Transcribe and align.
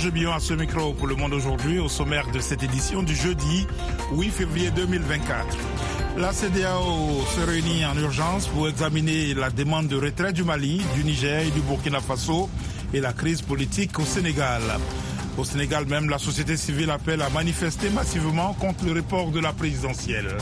Roger 0.00 0.12
Billon 0.12 0.32
à 0.32 0.40
ce 0.40 0.54
micro 0.54 0.94
pour 0.94 1.06
Le 1.08 1.14
Monde 1.14 1.34
aujourd'hui 1.34 1.78
au 1.78 1.90
sommaire 1.90 2.24
de 2.32 2.40
cette 2.40 2.62
édition 2.62 3.02
du 3.02 3.14
jeudi 3.14 3.66
8 4.12 4.30
février 4.30 4.70
2024. 4.70 5.44
La 6.16 6.32
CDAO 6.32 7.22
se 7.36 7.40
réunit 7.46 7.84
en 7.84 7.94
urgence 7.98 8.46
pour 8.46 8.66
examiner 8.66 9.34
la 9.34 9.50
demande 9.50 9.88
de 9.88 9.96
retrait 9.96 10.32
du 10.32 10.42
Mali, 10.42 10.80
du 10.94 11.04
Niger 11.04 11.42
et 11.42 11.50
du 11.50 11.60
Burkina 11.60 12.00
Faso 12.00 12.48
et 12.94 13.00
la 13.00 13.12
crise 13.12 13.42
politique 13.42 13.98
au 13.98 14.06
Sénégal. 14.06 14.62
Au 15.36 15.44
Sénégal 15.44 15.84
même, 15.84 16.08
la 16.08 16.16
société 16.18 16.56
civile 16.56 16.88
appelle 16.88 17.20
à 17.20 17.28
manifester 17.28 17.90
massivement 17.90 18.54
contre 18.54 18.86
le 18.86 18.92
report 18.92 19.30
de 19.32 19.40
la 19.40 19.52
présidentielle. 19.52 20.34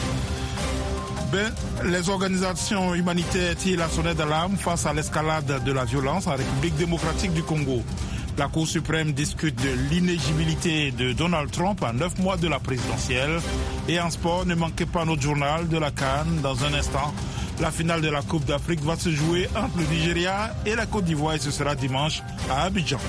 Ben, 1.32 1.52
les 1.84 2.08
organisations 2.08 2.94
humanitaires 2.94 3.56
tirent 3.56 3.80
la 3.80 3.88
sonnette 3.88 4.18
d'alarme 4.18 4.56
face 4.56 4.86
à 4.86 4.94
l'escalade 4.94 5.64
de 5.64 5.72
la 5.72 5.84
violence 5.84 6.28
en 6.28 6.36
République 6.36 6.76
démocratique 6.76 7.32
du 7.32 7.42
Congo. 7.42 7.82
La 8.38 8.46
Cour 8.46 8.68
suprême 8.68 9.10
discute 9.12 9.60
de 9.60 9.70
l'inégibilité 9.90 10.92
de 10.92 11.12
Donald 11.12 11.50
Trump 11.50 11.82
à 11.82 11.92
neuf 11.92 12.16
mois 12.18 12.36
de 12.36 12.46
la 12.46 12.60
présidentielle. 12.60 13.40
Et 13.88 13.98
en 13.98 14.10
sport, 14.10 14.46
ne 14.46 14.54
manquez 14.54 14.86
pas 14.86 15.04
notre 15.04 15.22
journal 15.22 15.66
de 15.66 15.76
la 15.76 15.90
Cannes. 15.90 16.38
Dans 16.40 16.64
un 16.64 16.72
instant, 16.72 17.12
la 17.60 17.72
finale 17.72 18.00
de 18.00 18.08
la 18.08 18.22
Coupe 18.22 18.44
d'Afrique 18.44 18.80
va 18.82 18.94
se 18.96 19.10
jouer 19.10 19.48
entre 19.56 19.78
le 19.78 19.84
Nigeria 19.86 20.54
et 20.64 20.76
la 20.76 20.86
Côte 20.86 21.06
d'Ivoire 21.06 21.34
et 21.34 21.40
ce 21.40 21.50
sera 21.50 21.74
dimanche 21.74 22.22
à 22.48 22.62
Abidjan. 22.62 23.00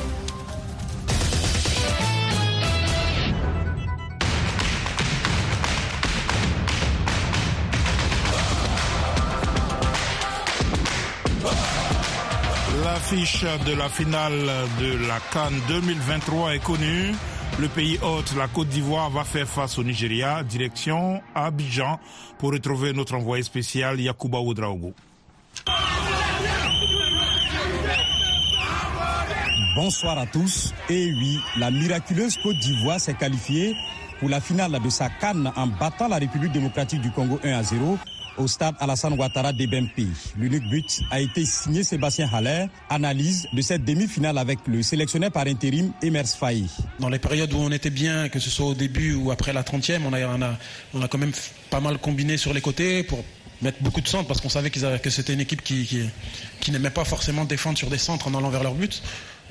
L'affiche 13.00 13.46
de 13.66 13.74
la 13.76 13.88
finale 13.88 14.46
de 14.82 15.08
la 15.08 15.20
Cannes 15.32 15.58
2023 15.70 16.56
est 16.56 16.60
connue. 16.60 17.16
Le 17.58 17.70
pays 17.70 17.98
hôte, 18.02 18.36
la 18.38 18.50
Côte 18.50 18.68
d'Ivoire, 18.68 19.10
va 19.10 19.24
faire 19.24 19.48
face 19.48 19.80
au 19.80 19.84
Nigeria, 19.86 20.44
direction 20.44 21.22
Abidjan, 21.34 21.98
pour 22.38 22.52
retrouver 22.52 22.92
notre 22.92 23.16
envoyé 23.16 23.42
spécial 23.42 24.02
Yakuba 24.02 24.40
Oudraogo. 24.40 24.94
Bonsoir 29.76 30.18
à 30.18 30.26
tous. 30.26 30.74
Et 30.90 31.14
oui, 31.14 31.40
la 31.58 31.72
miraculeuse 31.72 32.36
Côte 32.44 32.58
d'Ivoire 32.58 33.00
s'est 33.00 33.14
qualifiée 33.14 33.78
pour 34.20 34.28
la 34.28 34.42
finale 34.42 34.78
de 34.84 34.90
sa 34.90 35.08
canne 35.08 35.50
en 35.56 35.68
battant 35.68 36.10
la 36.10 36.18
République 36.18 36.52
démocratique 36.52 37.00
du 37.00 37.12
Congo 37.12 37.40
1 37.46 37.54
à 37.54 37.64
0 37.64 37.98
au 38.40 38.48
stade 38.48 38.76
Alassane 38.80 39.14
Ouattara 39.14 39.54
d'Ebempi. 39.54 40.08
L'unique 40.38 40.68
but 40.70 41.02
a 41.12 41.20
été 41.20 41.46
signé 41.46 41.84
Sébastien 41.84 42.28
Haller. 42.34 42.66
Analyse 42.90 43.48
de 43.54 43.62
cette 43.62 43.86
demi-finale 43.86 44.38
avec 44.38 44.60
le 44.68 44.82
sélectionneur 44.82 45.32
par 45.32 45.46
intérim 45.46 45.92
Emers 46.02 46.28
Faye. 46.28 46.66
Dans 47.00 47.10
les 47.10 47.20
périodes 47.20 47.54
où 47.54 47.58
on 47.58 47.72
était 47.72 47.90
bien, 47.90 48.30
que 48.30 48.40
ce 48.40 48.50
soit 48.50 48.68
au 48.68 48.74
début 48.74 49.14
ou 49.14 49.32
après 49.32 49.54
la 49.54 49.64
30e, 49.64 50.02
on 50.94 51.02
a, 51.02 51.08
quand 51.08 51.18
même 51.18 51.34
pas 51.70 51.82
mal 51.82 51.98
combiné 51.98 52.38
sur 52.38 52.54
les 52.54 52.62
côtés 52.62 53.04
pour 53.04 53.24
mettre 53.62 53.84
beaucoup 53.84 54.02
de 54.02 54.08
centres 54.08 54.28
parce 54.28 54.40
qu'on 54.40 54.50
savait 54.50 54.70
que 54.70 55.10
c'était 55.10 55.34
une 55.34 55.42
équipe 55.42 55.62
qui, 55.62 55.86
qui, 55.86 56.10
qui 56.62 56.72
n'aimait 56.72 56.90
pas 56.90 57.04
forcément 57.04 57.44
défendre 57.44 57.78
sur 57.78 57.90
des 57.90 57.98
centres 57.98 58.28
en 58.28 58.36
allant 58.36 58.50
vers 58.50 58.64
leur 58.64 58.74
but. 58.74 59.04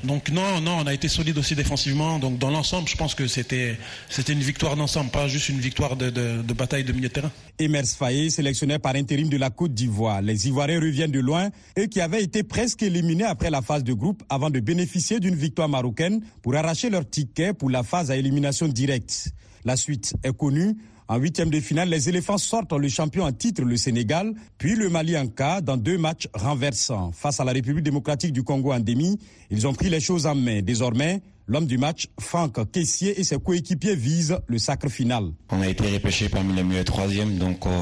Donc 0.05 0.31
non, 0.31 0.61
non, 0.61 0.79
on 0.81 0.87
a 0.87 0.95
été 0.95 1.09
solide 1.09 1.39
aussi 1.39 1.55
défensivement. 1.55 2.19
Donc 2.19 2.39
dans 2.39 2.51
l'ensemble, 2.51 2.89
je 2.89 2.97
pense 2.97 3.15
que 3.15 3.27
c'était 3.27 3.77
c'était 4.09 4.33
une 4.33 4.41
victoire 4.41 4.77
d'ensemble, 4.77 5.11
pas 5.11 5.27
juste 5.27 5.49
une 5.49 5.59
victoire 5.59 5.97
de, 5.97 6.11
bataille 6.53 6.85
de 6.85 6.93
milieu 6.93 7.09
de 7.09 7.13
terrain. 7.13 7.33
Emers 7.59 7.87
Faye, 7.87 8.31
sélectionné 8.31 8.79
par 8.79 8.95
intérim 8.95 9.29
de 9.29 9.37
la 9.37 9.51
Côte 9.51 9.75
d'Ivoire. 9.75 10.23
Les 10.23 10.47
Ivoiriens 10.47 10.81
reviennent 10.81 11.11
de 11.11 11.21
loin, 11.21 11.51
eux 11.79 11.87
qui 11.87 12.01
avaient 12.01 12.23
été 12.23 12.45
presque 12.45 12.83
éliminés 12.83 13.25
après 13.25 13.51
la 13.51 13.63
phase 13.63 13.83
de 13.83 13.93
groupe 13.93 14.23
avant 14.29 14.51
de 14.51 14.61
bénéficier 14.61 15.19
d'une 15.19 15.35
victoire 15.35 15.69
marocaine 15.69 16.21
pour 16.43 16.55
arracher 16.55 16.91
leur 16.91 17.09
ticket 17.09 17.53
pour 17.53 17.71
la 17.71 17.83
phase 17.83 18.11
à 18.11 18.17
élimination 18.17 18.69
directe. 18.69 19.31
La 19.65 19.77
suite 19.77 20.15
est 20.23 20.37
connue. 20.37 20.77
En 21.11 21.17
huitième 21.17 21.49
de 21.49 21.59
finale, 21.59 21.89
les 21.89 22.11
éléphants 22.11 22.37
sortent 22.37 22.75
le 22.75 22.87
champion 22.89 23.25
en 23.25 23.33
titre, 23.33 23.63
le 23.63 23.79
Sénégal, 23.79 24.35
puis 24.59 24.75
le 24.75 24.91
Mali 24.91 25.17
en 25.17 25.27
cas 25.27 25.63
dans 25.63 25.79
deux 25.79 25.97
matchs 25.97 26.29
renversants. 26.35 27.13
Face 27.13 27.41
à 27.41 27.45
la 27.45 27.53
République 27.53 27.83
démocratique 27.83 28.35
du 28.35 28.43
Congo 28.43 28.73
en 28.75 28.81
demi, 28.81 29.19
ils 29.51 29.67
ont 29.67 29.73
pris 29.73 29.89
les 29.89 30.01
choses 30.01 30.27
en 30.27 30.35
main. 30.35 30.61
Désormais, 30.61 31.23
l'homme 31.47 31.67
du 31.67 31.79
match, 31.79 32.09
Franck 32.21 32.71
Caissier 32.71 33.19
et 33.19 33.25
ses 33.25 33.39
coéquipiers 33.39 33.97
visent 33.97 34.39
le 34.49 34.59
sacre 34.59 34.91
final. 34.91 35.31
On 35.49 35.63
a 35.63 35.69
été 35.69 35.91
repêché 35.91 36.29
parmi 36.29 36.55
les 36.55 36.63
meilleurs 36.63 36.85
troisièmes, 36.85 37.39
donc 37.39 37.67
euh, 37.67 37.81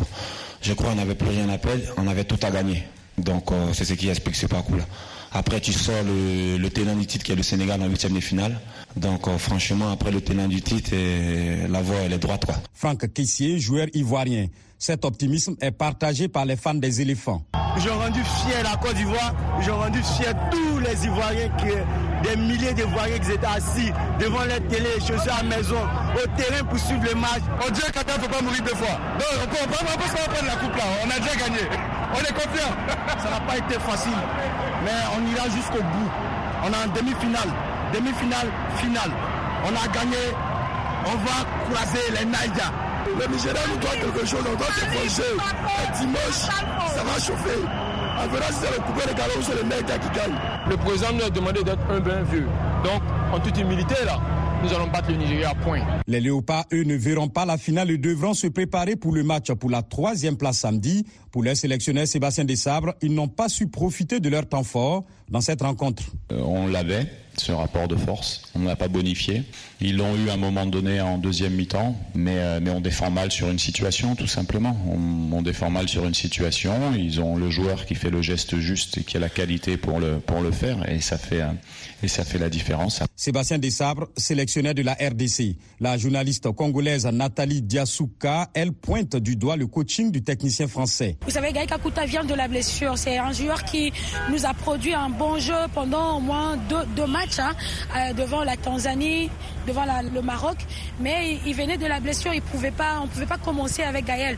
je 0.62 0.72
crois 0.74 0.90
qu'on 0.90 0.96
n'avait 0.96 1.16
plus 1.16 1.28
rien 1.30 1.48
à 1.48 1.58
perdre, 1.58 1.82
on 1.96 2.06
avait 2.06 2.24
tout 2.24 2.38
à 2.42 2.50
gagner. 2.52 2.84
Donc 3.18 3.50
euh, 3.50 3.72
c'est 3.72 3.84
ce 3.84 3.94
qui 3.94 4.08
explique 4.08 4.36
ce 4.36 4.46
parcours-là. 4.46 4.84
Après, 5.32 5.60
tu 5.60 5.72
sors 5.72 6.04
le, 6.04 6.58
le 6.58 6.70
tenant 6.70 6.94
du 6.94 7.06
titre 7.06 7.24
qui 7.24 7.32
est 7.32 7.36
le 7.36 7.42
Sénégal 7.42 7.82
en 7.82 7.88
huitième 7.88 8.12
de 8.12 8.20
finale. 8.20 8.60
Donc, 8.96 9.28
euh, 9.28 9.36
franchement, 9.38 9.90
après 9.92 10.10
le 10.10 10.20
tenant 10.20 10.48
du 10.48 10.62
titre, 10.62 10.92
et 10.94 11.68
la 11.68 11.82
voie, 11.82 11.96
elle 12.04 12.12
est 12.14 12.18
droite. 12.18 12.44
Quoi. 12.46 12.56
Franck 12.72 13.12
Caissier, 13.12 13.58
joueur 13.58 13.86
ivoirien. 13.94 14.46
Cet 14.78 15.04
optimisme 15.04 15.56
est 15.60 15.70
partagé 15.70 16.28
par 16.28 16.44
les 16.44 16.56
fans 16.56 16.74
des 16.74 17.00
éléphants. 17.00 17.42
J'ai 17.78 17.90
rendu 17.90 18.20
fier 18.22 18.62
la 18.62 18.76
Côte 18.76 18.94
d'Ivoire, 18.94 19.34
j'ai 19.60 19.70
rendu 19.70 20.02
fier 20.02 20.34
tous 20.50 20.78
les 20.78 21.04
Ivoiriens, 21.06 21.48
qui, 21.58 22.28
des 22.28 22.36
milliers 22.36 22.74
d'Ivoiriens 22.74 23.18
qui 23.18 23.32
étaient 23.32 23.46
assis 23.46 23.90
devant 24.20 24.44
les 24.44 24.60
télé, 24.68 24.88
chaussés 25.00 25.30
à 25.30 25.42
la 25.42 25.56
maison, 25.56 25.80
au 26.14 26.26
terrain 26.36 26.64
pour 26.64 26.78
suivre 26.78 27.04
les 27.04 27.14
matchs. 27.14 27.44
On 27.66 27.70
dit 27.70 27.80
qu'Atta 27.92 28.16
ne 28.16 28.22
faut 28.22 28.28
pas 28.28 28.42
mourir 28.42 28.62
deux 28.64 28.74
fois. 28.74 28.96
Donc, 29.18 29.28
on 29.40 29.46
peut, 29.48 29.56
on 29.64 29.66
peut, 29.66 30.04
on 30.04 30.30
peut 30.30 30.46
la 30.46 30.56
coupe 30.56 30.76
là, 30.76 30.84
on 31.04 31.10
a 31.10 31.18
déjà 31.20 31.36
gagné. 31.36 31.60
On 32.14 32.20
est 32.20 32.32
confiant. 32.32 32.72
Ça 33.22 33.30
n'a 33.30 33.40
pas 33.40 33.56
été 33.56 33.78
facile, 33.80 34.12
mais 34.84 34.96
on 35.16 35.32
ira 35.32 35.44
jusqu'au 35.54 35.82
bout. 35.82 36.10
On 36.64 36.68
est 36.68 36.84
en 36.84 36.92
demi-finale, 36.96 37.48
demi-finale, 37.92 38.48
finale. 38.76 39.10
On 39.64 39.68
a 39.68 39.88
gagné, 39.92 40.16
on 41.06 41.16
va 41.16 41.44
croiser 41.70 42.04
les 42.18 42.24
Naïgas. 42.24 42.72
Le 43.06 43.32
Nigeria 43.32 43.60
nous 43.72 43.78
doit 43.78 43.90
quelque 43.96 44.26
chose, 44.26 44.40
on 44.40 44.56
doit 44.56 44.66
se 44.66 44.84
forger. 44.84 45.32
Et 45.32 45.98
dimanche, 45.98 46.50
ça 46.94 47.04
va 47.04 47.18
chauffer. 47.20 47.60
On 48.18 48.26
verra 48.28 48.50
si 48.50 48.58
c'est 48.62 48.76
le 48.76 48.82
coupé 48.82 49.08
de 49.08 49.16
galop 49.16 49.38
ou 49.38 49.42
c'est 49.42 49.54
le 49.62 49.68
Naïga 49.68 49.98
qui 49.98 50.08
gagne. 50.16 50.34
Le 50.68 50.76
président 50.76 51.12
nous 51.14 51.24
a 51.24 51.30
demandé 51.30 51.62
d'être 51.62 51.90
un 51.90 52.00
bien 52.00 52.22
vieux. 52.22 52.46
Donc, 52.82 53.02
en 53.32 53.38
toute 53.40 53.56
humilité, 53.58 53.94
là, 54.04 54.18
nous 54.62 54.72
allons 54.74 54.88
battre 54.88 55.10
le 55.10 55.16
Nigeria 55.16 55.50
à 55.50 55.54
point. 55.54 55.80
Les 56.06 56.20
Léopards, 56.20 56.64
eux, 56.72 56.82
ne 56.82 56.96
verront 56.96 57.28
pas 57.28 57.44
la 57.44 57.58
finale 57.58 57.90
et 57.90 57.98
devront 57.98 58.34
se 58.34 58.46
préparer 58.46 58.96
pour 58.96 59.12
le 59.12 59.22
match 59.22 59.52
pour 59.52 59.70
la 59.70 59.82
troisième 59.82 60.36
place 60.36 60.58
samedi. 60.58 61.06
Pour 61.30 61.42
leur 61.42 61.56
sélectionneur 61.56 62.06
Sébastien 62.06 62.44
Desabre, 62.44 62.94
ils 63.02 63.12
n'ont 63.14 63.28
pas 63.28 63.48
su 63.48 63.68
profiter 63.68 64.18
de 64.18 64.28
leur 64.28 64.48
temps 64.48 64.64
fort 64.64 65.04
dans 65.28 65.40
cette 65.40 65.62
rencontre. 65.62 66.04
Euh, 66.32 66.40
on 66.40 66.66
l'avait, 66.66 67.06
ce 67.36 67.52
rapport 67.52 67.88
de 67.88 67.96
force. 67.96 68.42
On 68.54 68.60
ne 68.60 68.66
l'a 68.66 68.76
pas 68.76 68.88
bonifié. 68.88 69.42
Ils 69.80 69.96
l'ont 69.96 70.16
eu 70.16 70.30
à 70.30 70.34
un 70.34 70.38
moment 70.38 70.66
donné 70.66 71.00
en 71.00 71.18
deuxième 71.18 71.54
mi-temps, 71.54 71.96
mais, 72.14 72.38
euh, 72.38 72.60
mais 72.62 72.70
on 72.70 72.80
défend 72.80 73.10
mal 73.10 73.30
sur 73.30 73.48
une 73.50 73.58
situation, 73.58 74.14
tout 74.14 74.26
simplement. 74.26 74.76
On, 74.88 75.36
on, 75.36 75.42
défend 75.42 75.70
mal 75.70 75.88
sur 75.88 76.04
une 76.06 76.14
situation. 76.14 76.94
Ils 76.94 77.20
ont 77.20 77.36
le 77.36 77.50
joueur 77.50 77.84
qui 77.84 77.94
fait 77.94 78.10
le 78.10 78.22
geste 78.22 78.56
juste 78.56 78.98
et 78.98 79.02
qui 79.02 79.16
a 79.16 79.20
la 79.20 79.28
qualité 79.28 79.76
pour 79.76 80.00
le, 80.00 80.18
pour 80.18 80.40
le 80.40 80.50
faire, 80.50 80.88
et 80.90 81.00
ça 81.00 81.18
fait, 81.18 81.42
euh, 81.42 81.52
et 82.02 82.08
ça 82.08 82.24
fait 82.24 82.38
la 82.38 82.48
différence. 82.48 83.02
Sébastien 83.14 83.58
Desabre, 83.58 84.08
sélectionneur 84.16 84.74
de 84.74 84.82
la 84.82 84.94
RDC. 84.94 85.56
La 85.80 85.98
journaliste 85.98 86.50
congolaise 86.52 87.06
Nathalie 87.06 87.62
Diasuka, 87.62 88.48
elle 88.54 88.72
pointe 88.72 89.16
du 89.16 89.36
doigt 89.36 89.56
le 89.56 89.66
coaching 89.66 90.10
du 90.10 90.22
technicien 90.22 90.68
français. 90.68 91.16
Vous 91.22 91.30
savez, 91.30 91.52
Gaïka 91.52 91.78
Kouta 91.78 92.06
vient 92.06 92.24
de 92.24 92.34
la 92.34 92.48
blessure. 92.48 92.96
C'est 92.96 93.18
un 93.18 93.32
joueur 93.32 93.64
qui 93.64 93.92
nous 94.30 94.46
a 94.46 94.54
produit 94.54 94.94
un 94.94 95.10
bon 95.18 95.38
jeu 95.38 95.54
pendant 95.74 96.18
au 96.18 96.20
moins 96.20 96.56
deux, 96.68 96.84
deux 96.96 97.06
matchs 97.06 97.38
hein, 97.38 97.52
euh, 97.96 98.12
devant 98.12 98.44
la 98.44 98.56
Tanzanie, 98.56 99.30
devant 99.66 99.84
la, 99.84 100.02
le 100.02 100.22
Maroc. 100.22 100.56
Mais 101.00 101.38
il, 101.44 101.48
il, 101.48 101.54
venait 101.54 101.76
de 101.76 101.86
la 101.86 102.00
blessure. 102.00 102.32
Il 102.34 102.42
pouvait 102.42 102.70
pas, 102.70 102.98
on 103.00 103.04
ne 103.04 103.08
pouvait 103.10 103.26
pas 103.26 103.38
commencer 103.38 103.82
avec 103.82 104.04
Gaël. 104.04 104.36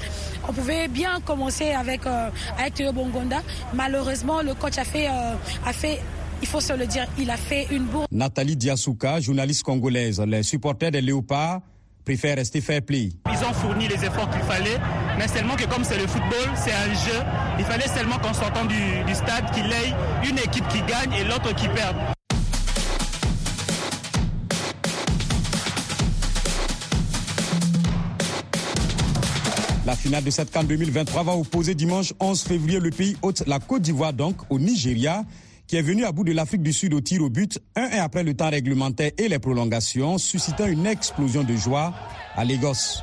On 0.49 0.53
pouvait 0.53 0.89
bien 0.89 1.21
commencer 1.25 1.71
avec, 1.71 2.07
euh, 2.07 2.31
avec 2.59 2.75
Théo 2.75 2.93
Bongonda. 2.93 3.43
Malheureusement, 3.75 4.43
le 4.43 4.55
coach 4.55 4.79
a 4.79 4.85
fait, 4.85 5.09
euh, 5.09 5.35
a 5.67 5.73
fait 5.73 6.01
il 6.41 6.47
faut 6.47 6.61
se 6.61 6.73
le 6.73 6.87
dire, 6.87 7.07
il 7.19 7.31
a 7.31 7.37
fait 7.37 7.67
une 7.73 7.85
bourre. 7.85 8.07
Nathalie 8.13 8.57
Diasuka, 8.57 9.21
journaliste 9.21 9.65
congolaise. 9.65 10.21
Les 10.21 10.43
supporters 10.43 10.91
des 10.91 11.01
Léopards 11.01 11.61
préfèrent 12.09 12.37
rester 12.37 12.63
fair 12.63 12.81
play. 12.81 13.11
Ils 13.31 13.45
ont 13.45 13.53
fourni 13.53 13.87
les 13.87 14.03
efforts 14.03 14.31
qu'il 14.31 14.41
fallait, 14.41 14.79
mais 15.19 15.29
seulement 15.29 15.57
que 15.57 15.67
comme 15.67 15.85
c'est 15.85 15.99
le 15.99 16.07
football, 16.07 16.49
c'est 16.57 16.73
un 16.73 16.95
jeu, 16.95 17.21
il 17.59 17.67
fallait 17.67 17.87
seulement 17.87 18.17
qu'en 18.17 18.33
sortant 18.33 18.65
du, 18.65 19.05
du 19.07 19.15
stade, 19.15 19.51
qu'il 19.51 19.67
ait 19.67 19.93
une 20.27 20.39
équipe 20.39 20.67
qui 20.69 20.79
gagne 20.79 21.13
et 21.13 21.25
l'autre 21.25 21.55
qui 21.55 21.69
perd. 21.69 21.95
La 29.85 29.95
finale 29.95 30.25
de 30.25 30.31
cette 30.31 30.51
CAN 30.51 30.65
2023 30.65 31.25
va 31.25 31.33
opposer 31.35 31.75
dimanche 31.75 32.15
11 32.21 32.41
février 32.43 32.81
le 32.81 32.89
pays 32.89 33.19
hôte, 33.21 33.43
la 33.47 33.59
Côte 33.59 33.83
d'Ivoire 33.83 34.15
donc, 34.15 34.37
au 34.49 34.59
Nigeria, 34.59 35.25
qui 35.69 35.77
est 35.77 35.83
venu 35.83 36.05
à 36.05 36.13
bout 36.13 36.25
de 36.25 36.33
l'Afrique 36.33 36.63
du 36.63 36.73
Sud 36.73 36.95
au 36.95 37.01
tir 37.01 37.23
au 37.23 37.29
but, 37.29 37.61
un 37.77 37.91
et 37.91 37.99
après 37.99 38.25
le 38.25 38.35
temps 38.35 38.51
réglementaire 38.51 39.13
et 39.19 39.29
les 39.29 39.39
prolongations, 39.39 40.17
suscitant 40.17 40.67
une 40.67 40.87
explosion 40.87 41.45
de 41.45 41.55
joie 41.55 41.93
à 42.35 42.45
Lagos. 42.45 43.03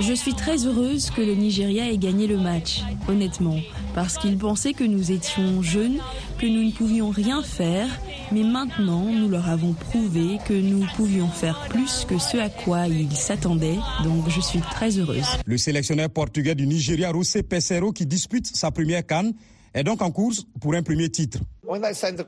Je 0.00 0.12
suis 0.12 0.34
très 0.34 0.66
heureuse 0.66 1.10
que 1.10 1.22
le 1.22 1.34
Nigeria 1.34 1.90
ait 1.90 1.96
gagné 1.96 2.26
le 2.26 2.36
match, 2.36 2.82
honnêtement. 3.08 3.56
Parce 3.94 4.18
qu'ils 4.18 4.36
pensaient 4.38 4.72
que 4.72 4.84
nous 4.84 5.12
étions 5.12 5.62
jeunes, 5.62 5.98
que 6.38 6.46
nous 6.46 6.64
ne 6.64 6.72
pouvions 6.72 7.10
rien 7.10 7.42
faire, 7.42 7.88
mais 8.32 8.42
maintenant 8.42 9.04
nous 9.04 9.28
leur 9.28 9.48
avons 9.48 9.72
prouvé 9.72 10.38
que 10.46 10.54
nous 10.54 10.84
pouvions 10.96 11.28
faire 11.28 11.66
plus 11.68 12.04
que 12.08 12.18
ce 12.18 12.36
à 12.38 12.48
quoi 12.48 12.88
ils 12.88 13.10
s'attendaient, 13.16 13.78
donc 14.02 14.28
je 14.28 14.40
suis 14.40 14.60
très 14.60 14.98
heureuse. 14.98 15.26
Le 15.46 15.58
sélectionneur 15.58 16.10
portugais 16.10 16.54
du 16.54 16.66
Nigeria, 16.66 17.12
José 17.12 17.42
Pesero, 17.42 17.92
qui 17.92 18.06
dispute 18.06 18.46
sa 18.46 18.70
première 18.70 19.06
canne, 19.06 19.32
est 19.74 19.84
donc 19.84 20.02
en 20.02 20.10
course 20.10 20.44
pour 20.60 20.74
un 20.74 20.82
premier 20.82 21.08
titre. 21.08 21.38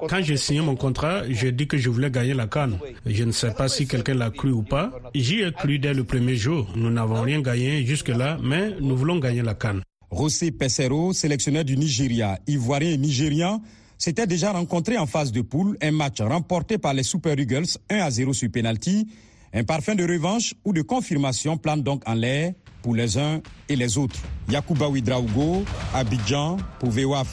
Quand 0.09 0.23
j'ai 0.23 0.37
signé 0.37 0.61
mon 0.61 0.75
contrat, 0.77 1.23
j'ai 1.29 1.53
dit 1.53 1.69
que 1.69 1.77
je 1.77 1.91
voulais 1.91 2.11
gagner 2.11 2.35
la 2.35 2.47
canne. 2.47 2.79
Je 3.05 3.23
ne 3.25 3.33
sais 3.33 3.53
pas 3.53 3.69
si 3.69 3.87
quelqu'un 3.87 4.15
l'a 4.15 4.31
cru 4.31 4.51
ou 4.51 4.63
pas. 4.63 4.91
J'y 5.15 5.43
ai 5.43 5.53
cru 5.53 5.79
dès 5.79 5.95
le 5.95 6.05
premier 6.05 6.37
jour. 6.37 6.67
Nous 6.75 6.91
n'avons 6.91 7.21
rien 7.23 7.41
gagné 7.41 7.85
jusque-là, 7.87 8.39
mais 8.43 8.73
nous 8.81 8.97
voulons 8.97 9.19
gagner 9.19 9.43
la 9.43 9.55
canne. 9.55 9.83
José 10.17 10.51
Pesero, 10.51 11.13
sélectionneur 11.13 11.65
du 11.65 11.77
Nigeria, 11.77 12.39
ivoirien 12.47 12.91
et 12.91 12.97
nigérian, 12.97 13.61
s'était 13.99 14.27
déjà 14.27 14.53
rencontré 14.53 14.97
en 14.97 15.07
phase 15.07 15.31
de 15.31 15.43
poule, 15.43 15.77
un 15.83 15.91
match 15.91 16.21
remporté 16.21 16.79
par 16.79 16.95
les 16.95 17.03
Super 17.03 17.39
Eagles 17.39 17.67
1 17.91 17.99
à 17.99 18.11
0 18.11 18.33
sur 18.33 18.51
penalty. 18.51 19.09
Un 19.53 19.65
parfum 19.65 19.95
de 19.95 20.05
revanche 20.05 20.55
ou 20.65 20.73
de 20.73 20.83
confirmation 20.83 21.57
plane 21.59 21.83
donc 21.83 22.03
en 22.07 22.15
l'air 22.15 22.53
pour 22.83 22.95
les 22.95 23.19
uns 23.19 23.41
et 23.69 23.77
les 23.77 23.99
autres. 23.99 24.21
Yakuba 24.49 24.89
Ouidraougo, 24.89 25.65
Abidjan, 25.95 26.57
pour 26.79 26.91
VOA. 26.91 27.25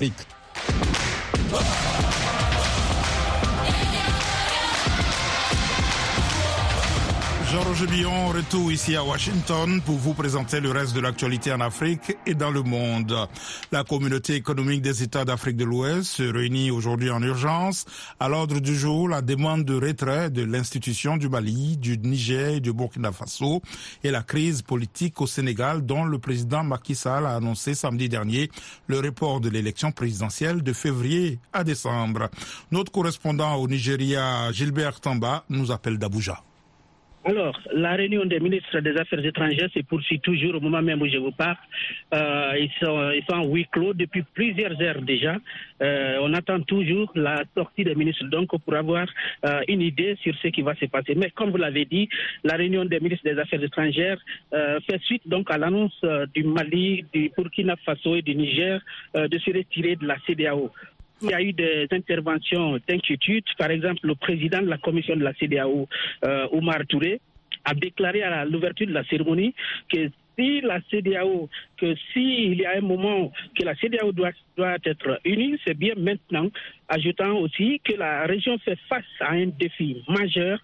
Jean-Roger 7.54 7.86
Billon, 7.86 8.30
retour 8.30 8.72
ici 8.72 8.96
à 8.96 9.04
Washington 9.04 9.80
pour 9.86 9.98
vous 9.98 10.16
présenter 10.16 10.60
le 10.60 10.72
reste 10.72 10.96
de 10.96 11.02
l'actualité 11.02 11.54
en 11.54 11.60
Afrique 11.60 12.18
et 12.26 12.34
dans 12.34 12.50
le 12.50 12.64
monde. 12.64 13.16
La 13.72 13.84
communauté 13.84 14.34
économique 14.34 14.82
des 14.82 15.04
États 15.04 15.24
d'Afrique 15.24 15.58
de 15.58 15.64
l'Ouest 15.64 16.06
se 16.06 16.24
réunit 16.24 16.72
aujourd'hui 16.72 17.12
en 17.12 17.22
urgence. 17.22 17.86
À 18.20 18.28
l'ordre 18.28 18.60
du 18.60 18.76
jour, 18.76 19.08
la 19.08 19.22
demande 19.22 19.66
de 19.66 19.76
retrait 19.76 20.32
de 20.32 20.44
l'institution 20.44 21.16
du 21.16 21.30
Mali, 21.30 21.78
du 21.78 22.00
Niger 22.00 22.56
et 22.56 22.60
du 22.60 22.74
Burkina 22.74 23.12
Faso 23.12 23.62
et 24.04 24.10
la 24.10 24.24
crise 24.24 24.64
politique 24.64 25.22
au 25.22 25.28
Sénégal 25.28 25.86
dont 25.86 26.06
le 26.06 26.18
président 26.18 26.64
Macky 26.64 26.96
Sall 26.96 27.28
a 27.28 27.36
annoncé 27.36 27.76
samedi 27.76 28.10
dernier 28.10 28.50
le 28.88 28.98
report 29.00 29.42
de 29.42 29.50
l'élection 29.50 29.92
présidentielle 29.92 30.64
de 30.64 30.74
février 30.74 31.38
à 31.54 31.64
décembre. 31.64 32.32
Notre 32.72 32.92
correspondant 32.92 33.54
au 33.58 33.68
Nigeria, 33.68 34.52
Gilbert 34.52 35.00
Tamba, 35.02 35.44
nous 35.50 35.72
appelle 35.72 36.00
d'Abuja. 36.00 36.42
Alors, 37.25 37.58
la 37.74 37.94
réunion 37.94 38.25
des 38.25 38.40
ministres 38.42 38.80
des 38.81 38.98
Affaires 38.98 39.25
étrangères 39.25 39.70
se 39.74 39.80
poursuit 39.80 40.20
toujours 40.20 40.56
au 40.56 40.60
moment 40.60 40.81
même 40.81 41.02
où 41.02 41.08
je 41.08 41.18
vous 41.18 41.31
parle. 41.31 41.56
Euh, 42.14 42.54
ils, 42.60 42.72
sont, 42.81 43.12
ils 43.12 43.24
sont 43.30 43.38
en 43.38 43.46
huis 43.46 43.66
clos 43.72 43.94
depuis 43.94 44.24
plusieurs 44.34 44.80
heures 44.81 45.02
déjà. 45.02 45.38
Euh, 45.81 46.18
on 46.22 46.34
attend 46.34 46.60
toujours 46.62 47.10
la 47.16 47.44
sortie 47.56 47.86
des 47.86 47.96
ministres 47.96 48.25
donc 48.25 48.50
pour 48.64 48.74
avoir 48.75 49.08
euh, 49.46 49.62
une 49.70 49.81
idée 49.81 50.18
sur 50.22 50.36
ce 50.42 50.50
qui 50.50 50.62
va 50.62 50.75
se 50.75 50.86
passer. 50.86 51.16
Mais 51.16 51.30
comme 51.30 51.52
vous 51.52 51.58
l'avez 51.58 51.86
dit, 51.86 52.10
la 52.44 52.56
réunion 52.56 52.84
des 52.84 53.00
ministres 53.00 53.25
des 53.31 53.40
Affaires 53.40 53.64
étrangères 53.64 54.20
euh, 54.54 54.80
fait 54.81 55.02
suite 55.04 55.25
donc 55.25 55.50
à 55.50 55.58
l'annonce 55.58 55.98
euh, 56.04 56.25
du 56.34 56.44
Mali, 56.44 57.06
du 57.14 57.31
Burkina 57.38 57.78
Faso 57.86 58.16
et 58.16 58.22
du 58.22 58.36
Niger 58.36 58.81
de 59.16 59.38
se 59.38 59.52
retirer 59.52 59.96
de 59.96 60.06
la 60.06 60.18
CDAO. 60.25 60.72
Il 61.24 61.30
y 61.30 61.34
a 61.34 61.42
eu 61.42 61.54
des 61.54 61.88
interventions 61.92 62.78
d'inquiétude. 62.88 63.46
Par 63.58 63.72
exemple, 63.72 64.00
le 64.04 64.16
président 64.16 64.62
de 64.62 64.68
la 64.68 64.78
commission 64.78 65.16
de 65.16 65.24
la 65.24 65.34
CDAO, 65.34 65.88
euh, 66.25 66.48
Oumar 66.52 66.86
Touré, 66.88 67.22
a 67.64 67.74
déclaré 67.74 68.24
à 68.24 68.44
l'ouverture 68.44 68.88
de 68.88 68.92
la 68.92 69.06
cérémonie 69.06 69.56
que 69.92 70.10
si 70.38 70.62
la 70.62 70.80
CDAO, 70.92 71.50
que 71.78 71.96
s'il 72.12 72.60
y 72.60 72.66
a 72.66 72.78
un 72.78 72.81
moment 72.81 73.31
que 73.58 73.64
la 73.64 73.75
CDAO 73.75 74.12
doit, 74.12 74.31
doit 74.58 74.78
être 74.84 75.20
unie, 75.24 75.58
c'est 75.66 75.78
bien 75.78 75.94
maintenant, 75.96 76.50
ajoutant 76.90 77.38
aussi 77.38 77.80
que 77.84 77.94
la 77.94 78.24
région 78.25 78.58
fait 78.60 78.78
face 78.90 79.06
à 79.22 79.31
un 79.31 79.48
défi 79.48 80.04
majeur 80.10 80.60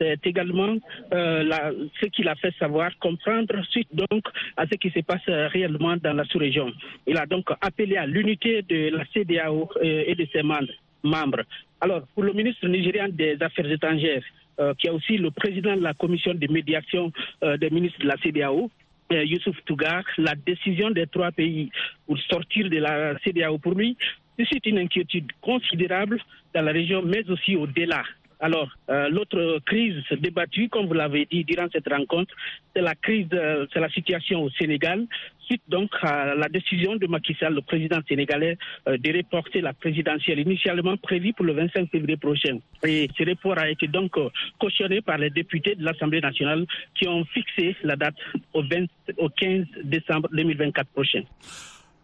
c'est 0.00 0.26
également 0.26 0.76
euh, 1.12 1.88
ce 2.00 2.06
qu'il 2.06 2.28
a 2.28 2.34
fait 2.34 2.54
savoir, 2.58 2.90
comprendre 2.98 3.62
suite 3.70 3.88
donc 3.92 4.24
à 4.56 4.66
ce 4.66 4.74
qui 4.76 4.90
se 4.90 5.00
passe 5.00 5.24
réellement 5.26 5.96
dans 5.96 6.12
la 6.14 6.24
sous-région. 6.24 6.72
Il 7.06 7.16
a 7.16 7.26
donc 7.26 7.48
appelé 7.60 7.96
à 7.96 8.06
l'unité 8.06 8.62
de 8.62 8.90
la 8.96 9.04
CDAO 9.12 9.68
euh, 9.76 10.04
et 10.06 10.14
de 10.14 10.26
ses 10.32 10.42
membres. 10.42 11.42
Alors, 11.80 12.02
pour 12.14 12.22
le 12.24 12.32
ministre 12.32 12.66
nigérian 12.66 13.08
des 13.08 13.36
Affaires 13.40 13.70
étrangères, 13.70 14.22
euh, 14.60 14.72
qui 14.74 14.86
est 14.86 14.90
aussi 14.90 15.16
le 15.16 15.30
président 15.30 15.76
de 15.76 15.82
la 15.82 15.94
commission 15.94 16.32
de 16.34 16.52
médiation 16.52 17.12
des 17.42 17.70
ministres 17.70 18.00
de 18.00 18.06
la 18.08 18.16
CDAO, 18.16 18.70
Youssouf 19.10 19.56
Tougar, 19.66 20.02
la 20.18 20.34
décision 20.34 20.90
des 20.90 21.06
trois 21.06 21.30
pays 21.30 21.70
pour 22.06 22.18
sortir 22.18 22.68
de 22.70 22.78
la 22.78 23.18
CDAO 23.22 23.58
pour 23.58 23.74
lui 23.74 23.96
suscite 24.38 24.66
une 24.66 24.78
inquiétude 24.78 25.30
considérable 25.40 26.20
dans 26.54 26.62
la 26.62 26.72
région, 26.72 27.02
mais 27.02 27.28
aussi 27.28 27.54
au-delà. 27.56 28.02
Alors, 28.40 28.68
euh, 28.90 29.08
l'autre 29.08 29.60
crise 29.64 30.02
débattue, 30.18 30.68
comme 30.68 30.86
vous 30.86 30.94
l'avez 30.94 31.26
dit 31.30 31.44
durant 31.44 31.66
cette 31.72 31.88
rencontre, 31.88 32.34
c'est 32.74 32.82
la 32.82 32.94
crise, 32.94 33.26
euh, 33.32 33.66
c'est 33.72 33.80
la 33.80 33.88
situation 33.90 34.42
au 34.42 34.50
Sénégal, 34.50 35.06
suite 35.46 35.62
donc 35.68 35.90
à 36.02 36.34
la 36.34 36.48
décision 36.48 36.96
de 36.96 37.06
Macky 37.06 37.34
Sall, 37.38 37.54
le 37.54 37.60
président 37.60 38.00
sénégalais, 38.08 38.56
euh, 38.88 38.96
de 38.98 39.16
reporter 39.16 39.60
la 39.60 39.72
présidentielle 39.72 40.40
initialement 40.40 40.96
prévue 40.96 41.32
pour 41.32 41.44
le 41.44 41.52
25 41.52 41.90
février 41.90 42.16
prochain. 42.16 42.58
Et 42.86 43.08
ce 43.16 43.24
report 43.28 43.58
a 43.58 43.68
été 43.68 43.86
donc 43.86 44.16
cautionné 44.58 45.00
par 45.00 45.18
les 45.18 45.30
députés 45.30 45.74
de 45.74 45.84
l'Assemblée 45.84 46.20
nationale 46.20 46.66
qui 46.94 47.06
ont 47.08 47.24
fixé 47.26 47.76
la 47.82 47.96
date 47.96 48.16
au, 48.52 48.62
20, 48.62 48.86
au 49.18 49.28
15 49.28 49.66
décembre 49.84 50.28
2024 50.32 50.88
prochain. 50.90 51.22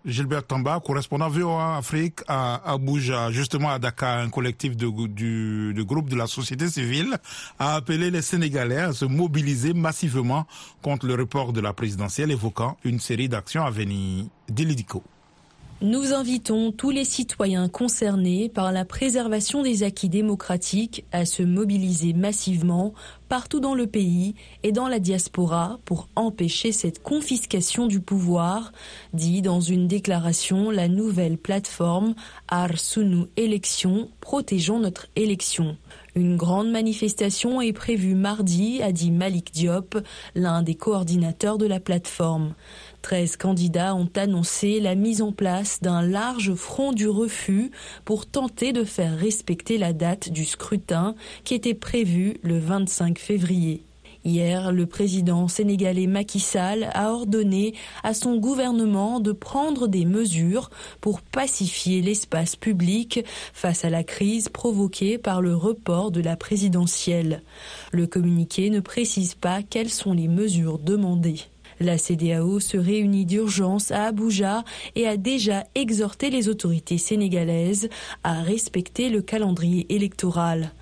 Gilbert 0.04 0.46
Tamba, 0.46 0.80
correspondant 0.80 1.28
VOA 1.28 1.76
Afrique 1.76 2.20
à 2.26 2.72
Abuja, 2.72 3.30
justement 3.30 3.70
à 3.70 3.78
Dakar, 3.78 4.18
un 4.18 4.30
collectif 4.30 4.76
de, 4.76 4.88
du, 5.06 5.84
groupe 5.84 6.08
de 6.08 6.16
la 6.16 6.26
société 6.26 6.68
civile 6.68 7.18
a 7.58 7.74
appelé 7.76 8.10
les 8.10 8.22
Sénégalais 8.22 8.78
à 8.78 8.92
se 8.92 9.04
mobiliser 9.04 9.74
massivement 9.74 10.46
contre 10.82 11.06
le 11.06 11.14
report 11.14 11.52
de 11.52 11.60
la 11.60 11.72
présidentielle, 11.74 12.30
évoquant 12.30 12.76
une 12.84 12.98
série 12.98 13.28
d'actions 13.28 13.64
à 13.64 13.70
venir. 13.70 14.26
Dilidico. 14.48 15.02
Nous 15.82 16.12
invitons 16.12 16.72
tous 16.72 16.90
les 16.90 17.06
citoyens 17.06 17.70
concernés 17.70 18.50
par 18.50 18.70
la 18.70 18.84
préservation 18.84 19.62
des 19.62 19.82
acquis 19.82 20.10
démocratiques 20.10 21.06
à 21.10 21.24
se 21.24 21.42
mobiliser 21.42 22.12
massivement 22.12 22.92
partout 23.30 23.60
dans 23.60 23.74
le 23.74 23.86
pays 23.86 24.34
et 24.62 24.72
dans 24.72 24.88
la 24.88 24.98
diaspora 24.98 25.78
pour 25.86 26.08
empêcher 26.16 26.72
cette 26.72 27.02
confiscation 27.02 27.86
du 27.86 28.00
pouvoir, 28.00 28.72
dit 29.14 29.40
dans 29.40 29.60
une 29.60 29.86
déclaration 29.86 30.70
la 30.70 30.88
nouvelle 30.88 31.38
plateforme 31.38 32.14
Arsunu 32.48 33.26
Élections, 33.38 34.10
protégeons 34.20 34.80
notre 34.80 35.06
élection. 35.16 35.78
Une 36.16 36.36
grande 36.36 36.70
manifestation 36.70 37.60
est 37.60 37.72
prévue 37.72 38.16
mardi, 38.16 38.82
a 38.82 38.90
dit 38.90 39.12
Malik 39.12 39.52
Diop, 39.52 39.96
l'un 40.34 40.62
des 40.62 40.74
coordinateurs 40.74 41.56
de 41.56 41.66
la 41.66 41.78
plateforme. 41.78 42.54
13 43.02 43.36
candidats 43.36 43.94
ont 43.94 44.10
annoncé 44.16 44.80
la 44.80 44.94
mise 44.94 45.22
en 45.22 45.32
place 45.32 45.80
d'un 45.80 46.02
large 46.02 46.54
front 46.54 46.92
du 46.92 47.08
refus 47.08 47.70
pour 48.04 48.26
tenter 48.26 48.72
de 48.72 48.84
faire 48.84 49.16
respecter 49.16 49.78
la 49.78 49.92
date 49.92 50.30
du 50.30 50.44
scrutin 50.44 51.14
qui 51.44 51.54
était 51.54 51.74
prévue 51.74 52.36
le 52.42 52.58
25 52.58 53.18
février. 53.18 53.84
Hier, 54.22 54.70
le 54.70 54.84
président 54.84 55.48
sénégalais 55.48 56.06
Macky 56.06 56.40
Sall 56.40 56.90
a 56.92 57.10
ordonné 57.10 57.72
à 58.02 58.12
son 58.12 58.36
gouvernement 58.36 59.18
de 59.18 59.32
prendre 59.32 59.88
des 59.88 60.04
mesures 60.04 60.68
pour 61.00 61.22
pacifier 61.22 62.02
l'espace 62.02 62.54
public 62.54 63.24
face 63.54 63.86
à 63.86 63.90
la 63.90 64.04
crise 64.04 64.50
provoquée 64.50 65.16
par 65.16 65.40
le 65.40 65.56
report 65.56 66.10
de 66.10 66.20
la 66.20 66.36
présidentielle. 66.36 67.42
Le 67.92 68.06
communiqué 68.06 68.68
ne 68.68 68.80
précise 68.80 69.34
pas 69.34 69.62
quelles 69.62 69.88
sont 69.88 70.12
les 70.12 70.28
mesures 70.28 70.78
demandées. 70.78 71.40
La 71.82 71.96
CDAO 71.96 72.60
se 72.60 72.76
réunit 72.76 73.24
d'urgence 73.24 73.90
à 73.90 74.04
Abuja 74.08 74.64
et 74.96 75.08
a 75.08 75.16
déjà 75.16 75.64
exhorté 75.74 76.28
les 76.28 76.50
autorités 76.50 76.98
sénégalaises 76.98 77.88
à 78.22 78.42
respecter 78.42 79.08
le 79.08 79.22
calendrier 79.22 79.86
électoral. 79.88 80.72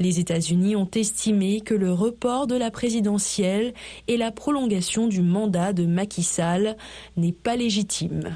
Les 0.00 0.18
États-Unis 0.18 0.74
ont 0.74 0.90
estimé 0.94 1.60
que 1.60 1.74
le 1.74 1.92
report 1.92 2.46
de 2.46 2.56
la 2.56 2.70
présidentielle 2.70 3.74
et 4.08 4.16
la 4.16 4.32
prolongation 4.32 5.08
du 5.08 5.20
mandat 5.20 5.74
de 5.74 5.84
Macky 5.84 6.22
Sall 6.22 6.78
n'est 7.18 7.32
pas 7.32 7.56
légitime. 7.56 8.34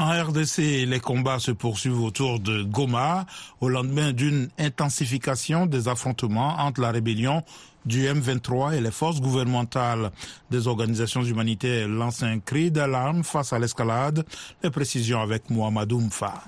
En 0.00 0.10
RDC, 0.10 0.86
les 0.88 1.00
combats 1.00 1.38
se 1.38 1.52
poursuivent 1.52 2.02
autour 2.02 2.40
de 2.40 2.64
Goma 2.64 3.24
au 3.60 3.68
lendemain 3.68 4.12
d'une 4.12 4.48
intensification 4.58 5.66
des 5.66 5.86
affrontements 5.86 6.56
entre 6.58 6.80
la 6.80 6.90
rébellion 6.90 7.44
du 7.86 8.06
M23 8.06 8.74
et 8.74 8.80
les 8.80 8.90
forces 8.90 9.20
gouvernementales 9.20 10.10
des 10.50 10.66
organisations 10.66 11.22
humanitaires 11.22 11.88
lancent 11.88 12.22
un 12.22 12.38
cri 12.38 12.70
d'alarme 12.70 13.24
face 13.24 13.52
à 13.52 13.58
l'escalade. 13.58 14.24
Les 14.62 14.70
précisions 14.70 15.20
avec 15.20 15.50
Mohamedou 15.50 16.00
Mfa. 16.00 16.42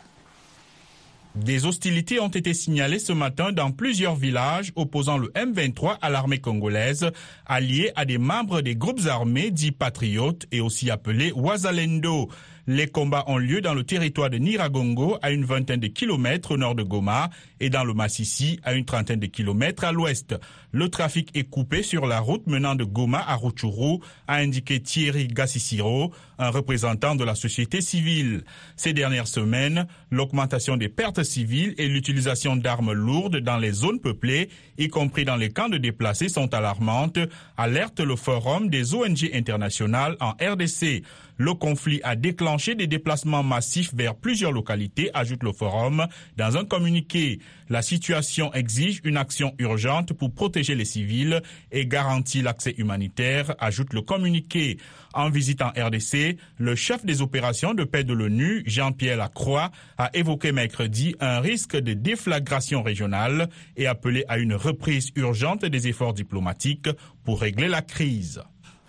Des 1.34 1.66
hostilités 1.66 2.20
ont 2.20 2.28
été 2.28 2.54
signalées 2.54 3.00
ce 3.00 3.12
matin 3.12 3.50
dans 3.50 3.72
plusieurs 3.72 4.14
villages 4.14 4.72
opposant 4.76 5.18
le 5.18 5.30
M23 5.30 5.98
à 6.00 6.08
l'armée 6.08 6.38
congolaise, 6.38 7.10
alliés 7.44 7.90
à 7.96 8.04
des 8.04 8.18
membres 8.18 8.60
des 8.60 8.76
groupes 8.76 9.04
armés 9.08 9.50
dits 9.50 9.72
patriotes 9.72 10.46
et 10.52 10.60
aussi 10.60 10.92
appelés 10.92 11.32
Wazalendo. 11.32 12.28
Les 12.68 12.86
combats 12.86 13.24
ont 13.26 13.36
lieu 13.36 13.60
dans 13.60 13.74
le 13.74 13.84
territoire 13.84 14.30
de 14.30 14.38
Niragongo, 14.38 15.18
à 15.20 15.32
une 15.32 15.44
vingtaine 15.44 15.80
de 15.80 15.88
kilomètres 15.88 16.52
au 16.52 16.56
nord 16.56 16.74
de 16.74 16.82
Goma, 16.82 17.28
et 17.60 17.68
dans 17.68 17.84
le 17.84 17.92
Massissi, 17.92 18.58
à 18.62 18.72
une 18.72 18.86
trentaine 18.86 19.20
de 19.20 19.26
kilomètres 19.26 19.84
à 19.84 19.92
l'ouest. 19.92 20.34
Le 20.74 20.88
trafic 20.88 21.30
est 21.36 21.44
coupé 21.44 21.84
sur 21.84 22.04
la 22.04 22.18
route 22.18 22.48
menant 22.48 22.74
de 22.74 22.82
Goma 22.82 23.24
à 23.24 23.36
Rutshuru, 23.36 24.00
a 24.26 24.38
indiqué 24.38 24.80
Thierry 24.80 25.28
Gassissiro, 25.28 26.12
un 26.36 26.48
représentant 26.50 27.14
de 27.14 27.22
la 27.22 27.36
société 27.36 27.80
civile. 27.80 28.42
Ces 28.74 28.92
dernières 28.92 29.28
semaines, 29.28 29.86
l'augmentation 30.10 30.76
des 30.76 30.88
pertes 30.88 31.22
civiles 31.22 31.76
et 31.78 31.86
l'utilisation 31.86 32.56
d'armes 32.56 32.92
lourdes 32.92 33.36
dans 33.36 33.58
les 33.58 33.70
zones 33.70 34.00
peuplées, 34.00 34.48
y 34.76 34.88
compris 34.88 35.24
dans 35.24 35.36
les 35.36 35.50
camps 35.50 35.68
de 35.68 35.78
déplacés, 35.78 36.28
sont 36.28 36.52
alarmantes, 36.52 37.20
alerte 37.56 38.00
le 38.00 38.16
Forum 38.16 38.68
des 38.68 38.96
ONG 38.96 39.30
internationales 39.32 40.16
en 40.18 40.30
RDC. 40.30 41.04
Le 41.36 41.52
conflit 41.54 42.00
a 42.04 42.14
déclenché 42.14 42.76
des 42.76 42.86
déplacements 42.86 43.42
massifs 43.42 43.92
vers 43.92 44.14
plusieurs 44.14 44.52
localités, 44.52 45.10
ajoute 45.14 45.42
le 45.42 45.52
forum 45.52 46.06
dans 46.36 46.56
un 46.56 46.64
communiqué. 46.64 47.40
La 47.68 47.82
situation 47.82 48.52
exige 48.54 49.00
une 49.02 49.16
action 49.16 49.52
urgente 49.58 50.12
pour 50.12 50.32
protéger 50.32 50.63
les 50.72 50.86
civils 50.86 51.42
et 51.70 51.86
garantir 51.86 52.44
l'accès 52.44 52.74
humanitaire, 52.78 53.54
ajoute 53.58 53.92
le 53.92 54.00
communiqué. 54.00 54.78
En 55.12 55.28
visitant 55.28 55.72
RDC, 55.76 56.38
le 56.58 56.74
chef 56.74 57.04
des 57.04 57.20
opérations 57.20 57.74
de 57.74 57.84
paix 57.84 58.04
de 58.04 58.14
l'ONU, 58.14 58.62
Jean-Pierre 58.66 59.18
Lacroix, 59.18 59.70
a 59.98 60.10
évoqué 60.14 60.52
mercredi 60.52 61.14
un 61.20 61.40
risque 61.40 61.76
de 61.76 61.92
déflagration 61.92 62.82
régionale 62.82 63.50
et 63.76 63.86
appelé 63.86 64.24
à 64.28 64.38
une 64.38 64.54
reprise 64.54 65.10
urgente 65.16 65.66
des 65.66 65.88
efforts 65.88 66.14
diplomatiques 66.14 66.88
pour 67.24 67.40
régler 67.42 67.68
la 67.68 67.82
crise. 67.82 68.42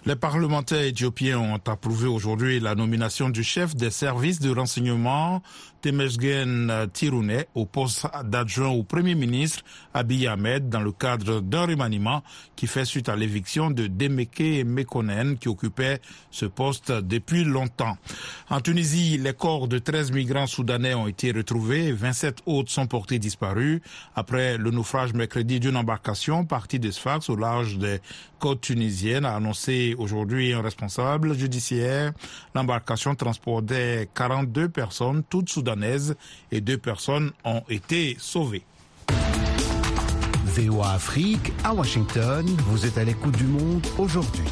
Les 0.07 0.15
parlementaires 0.15 0.83
éthiopiens 0.83 1.39
ont 1.39 1.59
approuvé 1.65 2.07
aujourd'hui 2.07 2.59
la 2.59 2.75
nomination 2.75 3.29
du 3.29 3.43
chef 3.43 3.75
des 3.75 3.89
services 3.89 4.39
de 4.39 4.53
renseignement 4.53 5.41
Temesgen 5.85 6.87
Tirune 6.93 7.45
au 7.53 7.67
poste 7.67 8.07
d'adjoint 8.23 8.69
au 8.69 8.81
Premier 8.81 9.13
ministre 9.13 9.63
Abiy 9.93 10.25
Ahmed 10.25 10.67
dans 10.67 10.79
le 10.79 10.91
cadre 10.91 11.41
d'un 11.41 11.67
remaniement 11.67 12.23
qui 12.55 12.65
fait 12.65 12.85
suite 12.85 13.07
à 13.07 13.15
l'éviction 13.15 13.69
de 13.69 13.85
Demeke 13.85 14.65
Mekonnen 14.65 15.37
qui 15.37 15.47
occupait 15.47 16.01
ce 16.31 16.47
poste 16.47 16.91
depuis 16.91 17.43
longtemps. 17.43 17.99
En 18.49 18.61
Tunisie, 18.61 19.19
les 19.19 19.33
corps 19.33 19.67
de 19.67 19.77
13 19.77 20.11
migrants 20.11 20.47
soudanais 20.47 20.95
ont 20.95 21.07
été 21.07 21.31
retrouvés, 21.31 21.91
27 21.91 22.39
autres 22.47 22.71
sont 22.71 22.87
portés 22.87 23.19
disparus 23.19 23.79
après 24.15 24.57
le 24.57 24.71
naufrage 24.71 25.13
mercredi 25.13 25.59
d'une 25.59 25.77
embarcation 25.77 26.45
partie 26.45 26.79
de 26.79 26.89
Sfax 26.89 27.29
au 27.29 27.35
large 27.35 27.77
des 27.77 27.99
côtes 28.39 28.61
tunisiennes, 28.61 29.25
a 29.25 29.35
annoncé 29.35 29.93
aujourd'hui 29.99 30.53
un 30.53 30.63
responsable 30.63 31.37
judiciaire. 31.37 32.11
L'embarcation 32.55 33.13
transportait 33.13 34.09
42 34.15 34.69
personnes, 34.69 35.23
toutes 35.29 35.49
soudanaises 35.49 35.74
et 36.51 36.61
deux 36.61 36.77
personnes 36.77 37.31
ont 37.43 37.63
été 37.69 38.15
sauvées. 38.19 38.63
VOA 40.45 40.93
Afrique 40.93 41.51
à 41.63 41.73
Washington, 41.73 42.45
vous 42.67 42.85
êtes 42.85 42.97
à 42.97 43.03
l'écoute 43.03 43.35
du 43.37 43.43
monde 43.43 43.85
aujourd'hui. 43.97 44.45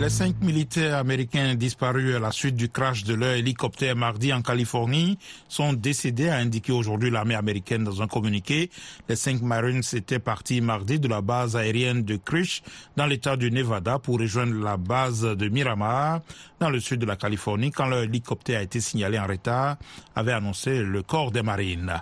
Les 0.00 0.08
cinq 0.08 0.40
militaires 0.40 0.96
américains 0.96 1.54
disparus 1.56 2.16
à 2.16 2.18
la 2.18 2.32
suite 2.32 2.56
du 2.56 2.70
crash 2.70 3.04
de 3.04 3.12
leur 3.12 3.34
hélicoptère 3.34 3.94
mardi 3.94 4.32
en 4.32 4.40
Californie 4.40 5.18
sont 5.46 5.74
décédés, 5.74 6.30
a 6.30 6.36
indiqué 6.36 6.72
aujourd'hui 6.72 7.10
l'armée 7.10 7.34
américaine 7.34 7.84
dans 7.84 8.00
un 8.00 8.06
communiqué. 8.06 8.70
Les 9.10 9.16
cinq 9.16 9.42
Marines 9.42 9.82
étaient 9.92 10.18
partis 10.18 10.62
mardi 10.62 10.98
de 10.98 11.06
la 11.06 11.20
base 11.20 11.54
aérienne 11.54 12.02
de 12.02 12.16
Krish 12.16 12.62
dans 12.96 13.04
l'état 13.04 13.36
du 13.36 13.50
Nevada 13.50 13.98
pour 13.98 14.18
rejoindre 14.18 14.54
la 14.54 14.78
base 14.78 15.20
de 15.20 15.48
Miramar 15.50 16.22
dans 16.60 16.70
le 16.70 16.80
sud 16.80 17.00
de 17.00 17.06
la 17.06 17.16
Californie 17.16 17.70
quand 17.70 17.86
leur 17.86 18.02
hélicoptère 18.02 18.60
a 18.60 18.62
été 18.62 18.80
signalé 18.80 19.18
en 19.18 19.26
retard, 19.26 19.76
avait 20.14 20.32
annoncé 20.32 20.82
le 20.82 21.02
corps 21.02 21.30
des 21.30 21.42
marines. 21.42 21.92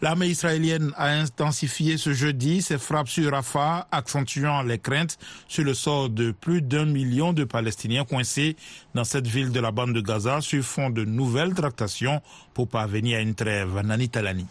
L'armée 0.00 0.28
israélienne 0.28 0.92
a 0.96 1.08
intensifié 1.08 1.98
ce 1.98 2.14
jeudi 2.14 2.62
ses 2.62 2.78
frappes 2.78 3.08
sur 3.08 3.32
Rafah, 3.32 3.86
accentuant 3.90 4.62
les 4.62 4.78
craintes 4.78 5.18
sur 5.46 5.64
le 5.64 5.74
sort 5.74 6.08
de 6.08 6.30
plus 6.30 6.62
d'un 6.62 6.86
million 6.86 7.33
de 7.34 7.44
Palestiniens 7.44 8.04
coincés 8.04 8.56
dans 8.94 9.04
cette 9.04 9.26
ville 9.26 9.50
de 9.50 9.60
la 9.60 9.70
bande 9.70 9.92
de 9.92 10.00
Gaza 10.00 10.40
sur 10.40 10.64
fond 10.64 10.90
de 10.90 11.04
nouvelles 11.04 11.54
tractations 11.54 12.22
pour 12.54 12.68
parvenir 12.68 13.18
à 13.18 13.20
une 13.20 13.34
trêve. 13.34 13.80
Nani 13.84 14.08
Talani. 14.08 14.46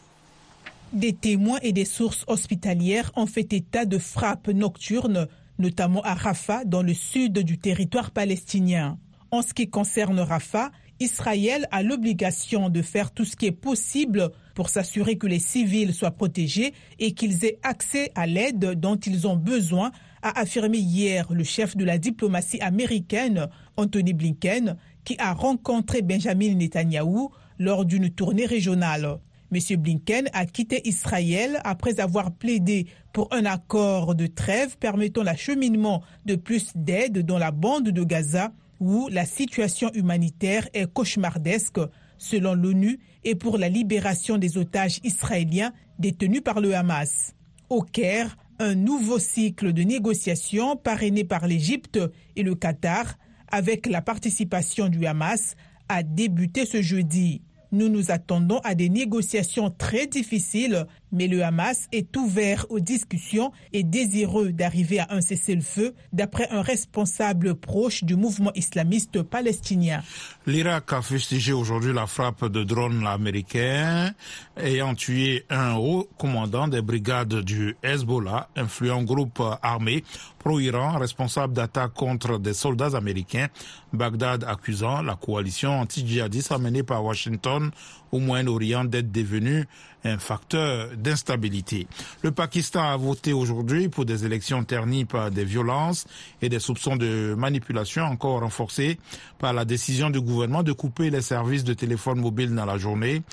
Des 0.93 1.13
témoins 1.13 1.59
et 1.63 1.73
des 1.73 1.85
sources 1.85 2.23
hospitalières 2.27 3.11
ont 3.15 3.25
fait 3.25 3.51
état 3.51 3.85
de 3.85 3.97
frappes 3.97 4.49
nocturnes, 4.49 5.27
notamment 5.57 6.03
à 6.03 6.13
Rafah, 6.13 6.65
dans 6.65 6.83
le 6.83 6.93
sud 6.93 7.39
du 7.39 7.57
territoire 7.57 8.11
palestinien. 8.11 8.99
En 9.31 9.41
ce 9.41 9.55
qui 9.55 9.67
concerne 9.67 10.19
Rafah, 10.19 10.69
Israël 10.99 11.67
a 11.71 11.81
l'obligation 11.81 12.69
de 12.69 12.81
faire 12.81 13.11
tout 13.11 13.25
ce 13.25 13.35
qui 13.35 13.47
est 13.47 13.51
possible 13.51 14.29
pour 14.53 14.69
s'assurer 14.69 15.17
que 15.17 15.27
les 15.27 15.39
civils 15.39 15.93
soient 15.93 16.11
protégés 16.11 16.73
et 16.99 17.13
qu'ils 17.13 17.43
aient 17.43 17.57
accès 17.63 18.11
à 18.15 18.27
l'aide 18.27 18.79
dont 18.79 18.95
ils 18.95 19.27
ont 19.27 19.35
besoin, 19.35 19.91
a 20.23 20.39
affirmé 20.39 20.79
hier 20.79 21.31
le 21.31 21.43
chef 21.43 21.77
de 21.77 21.85
la 21.85 21.97
diplomatie 21.97 22.59
américaine, 22.61 23.49
Anthony 23.77 24.13
Blinken, 24.13 24.77
qui 25.03 25.15
a 25.19 25.33
rencontré 25.33 26.01
Benjamin 26.01 26.55
Netanyahou 26.55 27.29
lors 27.59 27.85
d'une 27.85 28.09
tournée 28.09 28.45
régionale. 28.45 29.19
M. 29.51 29.77
Blinken 29.77 30.29
a 30.33 30.45
quitté 30.45 30.87
Israël 30.87 31.59
après 31.63 31.99
avoir 31.99 32.31
plaidé 32.31 32.87
pour 33.11 33.27
un 33.31 33.45
accord 33.45 34.15
de 34.15 34.25
trêve 34.25 34.77
permettant 34.77 35.21
l'acheminement 35.21 36.01
de 36.25 36.35
plus 36.35 36.71
d'aide 36.73 37.19
dans 37.23 37.37
la 37.37 37.51
bande 37.51 37.89
de 37.89 38.03
Gaza 38.03 38.51
où 38.79 39.07
la 39.09 39.25
situation 39.25 39.91
humanitaire 39.93 40.67
est 40.73 40.91
cauchemardesque, 40.91 41.79
selon 42.17 42.53
l'ONU, 42.53 42.99
et 43.23 43.35
pour 43.35 43.57
la 43.57 43.69
libération 43.69 44.37
des 44.37 44.57
otages 44.57 44.99
israéliens 45.03 45.71
détenus 45.99 46.41
par 46.43 46.59
le 46.59 46.75
Hamas. 46.75 47.33
Au 47.69 47.81
Caire, 47.81 48.35
un 48.63 48.75
nouveau 48.75 49.19
cycle 49.19 49.73
de 49.73 49.83
négociations 49.83 50.77
parrainé 50.77 51.25
par 51.25 51.47
l'Égypte 51.47 51.99
et 52.37 52.43
le 52.43 52.55
Qatar, 52.55 53.17
avec 53.49 53.87
la 53.87 54.01
participation 54.01 54.87
du 54.87 55.05
Hamas, 55.05 55.55
a 55.89 56.01
débuté 56.01 56.65
ce 56.65 56.81
jeudi. 56.81 57.41
Nous 57.73 57.89
nous 57.89 58.09
attendons 58.09 58.59
à 58.63 58.73
des 58.73 58.87
négociations 58.87 59.69
très 59.69 60.07
difficiles, 60.07 60.87
mais 61.13 61.27
le 61.27 61.43
Hamas 61.43 61.87
est 61.93 62.17
ouvert 62.17 62.65
aux 62.69 62.79
discussions 62.81 63.53
et 63.71 63.83
désireux 63.83 64.51
d'arriver 64.51 64.99
à 64.99 65.07
un 65.11 65.21
cessez-le-feu, 65.21 65.93
d'après 66.11 66.49
un 66.49 66.61
responsable 66.61 67.55
proche 67.55 68.03
du 68.03 68.15
mouvement 68.15 68.51
islamiste 68.55 69.21
palestinien. 69.21 70.03
L'Irak 70.45 70.91
a 70.91 71.01
fustigé 71.01 71.53
aujourd'hui 71.53 71.93
la 71.93 72.07
frappe 72.07 72.45
de 72.45 72.63
drones 72.63 73.07
américains 73.07 74.11
ayant 74.57 74.95
tué 74.95 75.45
un 75.49 75.75
haut 75.75 76.09
commandant 76.17 76.67
des 76.67 76.81
brigades 76.81 77.41
du 77.41 77.77
Hezbollah, 77.83 78.49
influent 78.55 79.03
groupe 79.03 79.41
armé 79.61 80.03
pro-Iran 80.39 80.97
responsable 80.97 81.53
d'attaques 81.53 81.93
contre 81.93 82.37
des 82.39 82.53
soldats 82.53 82.97
américains, 82.97 83.47
Bagdad 83.93 84.43
accusant 84.43 85.01
la 85.01 85.15
coalition 85.15 85.79
anti-djihadiste 85.79 86.51
amenée 86.51 86.83
par 86.83 87.03
Washington 87.03 87.71
au 88.13 88.19
Moyen-Orient 88.19 88.85
d'être 88.85 89.11
devenue 89.11 89.65
un 90.05 90.17
facteur 90.19 90.89
d'instabilité. 90.95 91.87
Le 92.21 92.31
Pakistan 92.31 92.83
a 92.83 92.95
voté 92.97 93.33
aujourd'hui 93.33 93.89
pour 93.89 94.05
des 94.05 94.23
élections 94.25 94.63
ternies 94.63 95.05
par 95.05 95.31
des 95.31 95.45
violences 95.45 96.05
et 96.41 96.49
des 96.49 96.59
soupçons 96.59 96.95
de 96.95 97.33
manipulation 97.37 98.03
encore 98.03 98.41
renforcés 98.41 98.99
par 99.39 99.53
la 99.53 99.65
décision 99.65 100.09
du 100.11 100.21
gouvernement 100.21 100.61
de 100.61 100.73
couper 100.73 101.09
les 101.09 101.21
services 101.21 101.63
de 101.63 101.73
téléphone 101.73 102.19
mobile 102.19 102.53
dans 102.53 102.65
la 102.65 102.77
journée. 102.77 103.23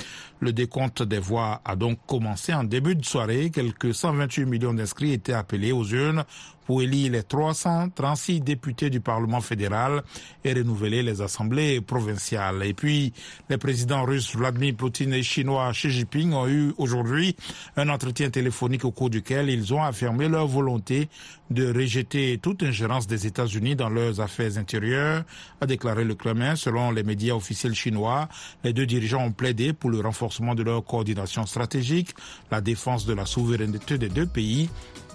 Le 0.41 0.53
décompte 0.53 1.03
des 1.03 1.19
voix 1.19 1.61
a 1.65 1.77
donc 1.77 1.99
commencé 2.07 2.55
en 2.55 2.65
début 2.65 2.95
de 2.95 3.05
soirée. 3.05 3.51
Quelques 3.51 3.95
128 3.95 4.47
millions 4.47 4.73
d'inscrits 4.73 5.13
étaient 5.13 5.35
appelés 5.35 5.73
aux 5.73 5.85
urnes 5.85 6.25
pour 6.71 6.83
élire 6.83 7.11
les 7.11 7.25
336 7.25 8.43
députés 8.43 8.91
du 8.91 9.01
Parlement 9.01 9.41
fédéral 9.41 10.05
et 10.45 10.53
renouveler 10.53 11.03
les 11.03 11.21
assemblées 11.21 11.81
provinciales. 11.81 12.63
Et 12.65 12.75
puis, 12.75 13.13
les 13.49 13.59
présidents 13.59 14.05
russes 14.05 14.37
Vladimir 14.37 14.77
Poutine 14.77 15.13
et 15.13 15.25
chinois 15.25 15.73
Xi 15.73 15.91
Jinping 15.91 16.33
ont 16.33 16.47
eu 16.47 16.73
aujourd'hui 16.79 17.35
un 17.77 17.89
entretien 17.89 18.31
téléphonique 18.31 18.85
au 18.85 18.93
cours 18.93 19.11
duquel 19.11 19.51
ils 19.51 19.75
ont 19.75 19.83
affirmé 19.83 20.29
leur 20.29 20.47
volonté 20.47 21.09
de 21.51 21.75
rejeter 21.77 22.39
toute 22.41 22.63
ingérence 22.63 23.09
des 23.09 23.27
États-Unis 23.27 23.75
dans 23.75 23.89
leurs 23.89 24.21
affaires 24.21 24.57
intérieures, 24.57 25.25
a 25.61 25.67
déclaré 25.67 26.05
le 26.05 26.15
Kremlin. 26.15 26.55
Selon 26.55 26.93
les 26.93 27.03
médias 27.03 27.35
officiels 27.35 27.75
chinois, 27.75 28.29
les 28.63 28.73
deux 28.73 28.87
dirigeants 28.87 29.25
ont 29.25 29.33
plaidé 29.33 29.73
pour 29.73 29.91
le 29.91 29.99
renforcement 29.99 30.55
de 30.55 30.63
leur 30.63 30.85
coordination 30.85 31.47
stratégique, 31.47 32.15
la 32.53 32.61
défense 32.61 33.07
de 33.07 33.13
la 33.13 33.27
souveraineté 33.27 33.99
des 33.99 34.09
deux 34.09 34.27
pays 34.27 34.71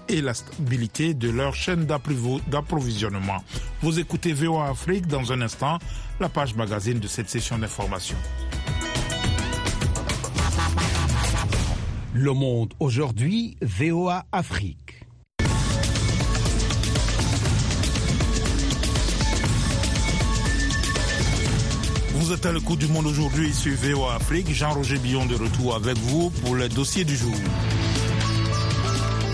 et 0.10 0.22
la 0.22 0.34
stabilité 0.34 1.14
de 1.14 1.30
leur 1.30 1.56
chaîne 1.56 1.86
d'approvisionnement. 1.86 3.44
Vous 3.82 4.00
écoutez 4.00 4.34
VOA 4.34 4.70
Afrique 4.70 5.08
dans 5.08 5.32
un 5.32 5.42
instant, 5.42 5.80
la 6.20 6.30
page 6.30 6.56
magazine 6.56 7.00
de 7.00 7.08
cette 7.08 7.30
session 7.30 7.58
d'information. 7.58 8.18
Le 12.14 12.32
monde 12.32 12.74
aujourd'hui, 12.80 13.58
VOA 13.62 14.26
Afrique. 14.32 14.86
Vous 22.26 22.32
êtes 22.34 22.46
à 22.46 22.52
l'écoute 22.54 22.80
du 22.80 22.88
monde 22.88 23.06
aujourd'hui, 23.06 23.54
suivez 23.54 23.94
au 23.94 24.06
Afrique. 24.06 24.52
Jean-Roger 24.52 24.98
Billon 24.98 25.26
de 25.26 25.36
retour 25.36 25.76
avec 25.76 25.98
vous 25.98 26.30
pour 26.42 26.56
le 26.56 26.68
dossier 26.70 27.04
du 27.04 27.16
jour. 27.16 27.36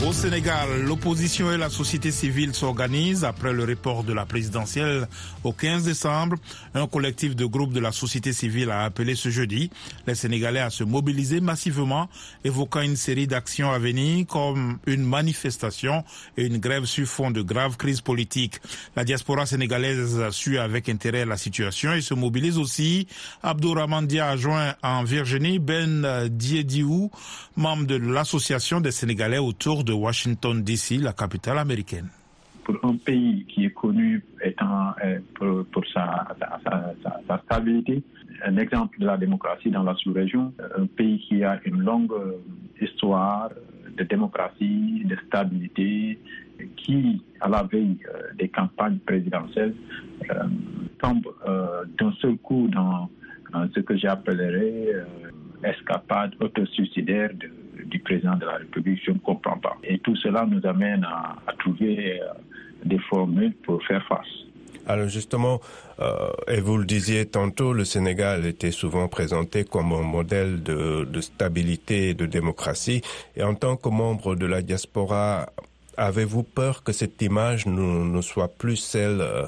Au 0.08 0.12
Sénégal, 0.14 0.82
l'opposition 0.84 1.52
et 1.52 1.58
la 1.58 1.70
société 1.70 2.10
civile 2.12 2.56
s'organisent 2.56 3.24
après 3.24 3.54
le 3.54 3.64
report 3.66 4.04
de 4.04 4.14
la 4.14 4.26
présidentielle 4.26 5.08
au 5.44 5.54
15 5.54 5.84
décembre. 5.84 6.38
Un 6.74 6.88
collectif 6.88 7.36
de 7.36 7.46
groupes 7.46 7.72
de 7.72 7.80
la 7.80 7.92
société 7.92 8.34
civile 8.34 8.72
a 8.72 8.84
appelé 8.84 9.14
ce 9.14 9.30
jeudi 9.30 9.70
les 10.08 10.16
Sénégalais 10.16 10.60
à 10.60 10.72
se 10.72 10.84
mobiliser 10.84 11.40
massivement, 11.40 12.10
évoquant 12.44 12.82
une 12.82 12.96
série 12.96 13.28
d'actions 13.28 13.72
à 13.72 13.78
venir 13.78 14.26
comme 14.26 14.80
une 14.88 15.04
manifestation 15.04 16.04
et 16.36 16.48
une 16.48 16.58
grève 16.58 16.86
sur 16.86 17.06
fond 17.06 17.30
de 17.30 17.44
graves 17.44 17.78
crises 17.78 18.02
politiques. 18.02 18.60
La 18.96 19.04
diaspora 19.06 19.46
sénégalaise 19.46 20.28
suit 20.32 20.58
avec 20.58 20.90
intérêt 20.90 21.26
la 21.26 21.38
situation 21.38 21.94
et 21.94 22.02
se 22.02 22.16
mobilise 22.16 22.58
aussi. 22.58 23.08
Abdourahman 23.44 24.08
Dia 24.08 24.30
a 24.30 24.36
joint 24.36 24.74
en 24.82 25.04
Virginie 25.04 25.60
Ben 25.60 26.28
Diediou, 26.28 27.12
membre 27.56 27.86
de 27.86 27.96
l'association 27.98 28.82
des 28.82 28.92
Sénégalais 28.92 29.38
autour 29.38 29.84
de 29.84 29.91
Washington, 29.94 30.62
D.C., 30.62 30.98
la 30.98 31.14
capitale 31.14 31.58
américaine. 31.58 32.10
Pour 32.64 32.78
un 32.84 32.96
pays 32.96 33.46
qui 33.48 33.66
est 33.66 33.72
connu 33.74 34.24
étant, 34.44 34.94
pour, 35.36 35.84
sa, 35.94 36.28
stabilité, 37.46 38.04
un 38.46 38.58
exemple 38.58 39.00
de 39.00 39.06
la 39.06 39.18
démocratie 39.18 39.72
dans 39.72 39.84
la 39.84 39.96
sous-région, 39.96 40.54
un 40.78 40.86
pays 40.86 41.20
qui 41.28 41.44
a 41.44 41.60
une 41.66 41.82
longue 41.82 42.14
histoire 42.80 43.50
de 43.98 44.04
démocratie, 44.04 45.04
de 45.06 45.18
stabilité, 45.28 46.20
qui, 46.78 47.22
à 47.40 47.50
la 47.50 47.64
veille 47.64 47.98
des 48.38 48.50
campagnes 48.50 49.00
présidentielles, 49.00 49.74
euh, 50.30 50.44
tombe 51.00 51.26
euh, 51.48 51.84
d'un 52.00 52.12
seul 52.22 52.38
coup 52.38 52.68
dans, 52.68 53.10
ce 53.76 53.80
que 53.82 53.98
j'appellerais 53.98 54.94
euh, 54.94 55.04
escapade 55.64 56.34
autosuicidaire 56.40 57.32
de 57.34 57.52
du 57.92 58.00
président 58.00 58.36
de 58.36 58.46
la 58.46 58.58
République, 58.58 59.02
je 59.06 59.12
ne 59.12 59.20
comprends 59.20 59.58
pas. 59.58 59.78
Et 59.84 60.00
tout 60.00 60.16
cela 60.16 60.46
nous 60.46 60.66
amène 60.66 61.04
à, 61.04 61.36
trouver 61.60 62.20
des 62.84 62.98
formules 62.98 63.54
pour 63.64 63.84
faire 63.84 64.04
face. 64.08 64.46
Alors 64.88 65.08
justement, 65.08 65.62
euh, 66.00 66.32
et 66.48 66.60
vous 66.60 66.78
le 66.78 66.86
disiez 66.86 67.26
tantôt, 67.26 67.74
le 67.74 67.86
Sénégal 67.86 68.46
était 68.46 68.72
souvent 68.72 69.08
présenté 69.08 69.64
comme 69.64 69.94
un 69.94 70.02
modèle 70.02 70.64
de, 70.64 71.06
stabilité 71.22 72.10
et 72.10 72.14
de 72.14 72.26
démocratie. 72.26 73.02
Et 73.36 73.44
en 73.44 73.54
tant 73.54 73.76
que 73.76 73.90
membre 73.90 74.36
de 74.36 74.46
la 74.46 74.62
diaspora, 74.62 75.50
avez-vous 75.98 76.44
peur 76.44 76.84
que 76.84 76.94
cette 76.94 77.22
image 77.22 77.68
ne, 77.68 78.22
soit 78.22 78.48
plus 78.48 78.78
celle 78.78 79.22
euh, 79.22 79.46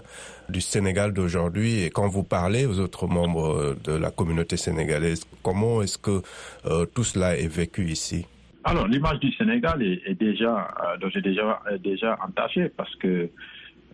du 0.50 0.62
Sénégal 0.62 1.14
d'aujourd'hui? 1.14 1.82
Et 1.84 1.90
quand 1.90 2.08
vous 2.08 2.24
parlez 2.24 2.66
aux 2.66 2.80
autres 2.80 3.08
membres 3.08 3.76
de 3.84 3.94
la 3.94 4.12
communauté 4.12 4.56
sénégalaise, 4.56 5.24
comment 5.42 5.82
est-ce 5.82 5.98
que 5.98 6.22
euh, 6.66 6.86
tout 6.86 7.04
cela 7.04 7.38
est 7.38 7.48
vécu 7.48 7.90
ici? 7.90 8.28
Alors, 8.64 8.88
l'image 8.88 9.20
du 9.20 9.32
Sénégal 9.34 9.82
est, 9.84 10.02
est 10.06 10.16
déjà, 10.16 10.74
euh, 11.04 11.22
déjà, 11.22 11.62
déjà 11.84 12.18
entachée 12.26 12.70
parce 12.70 12.96
que 12.96 13.30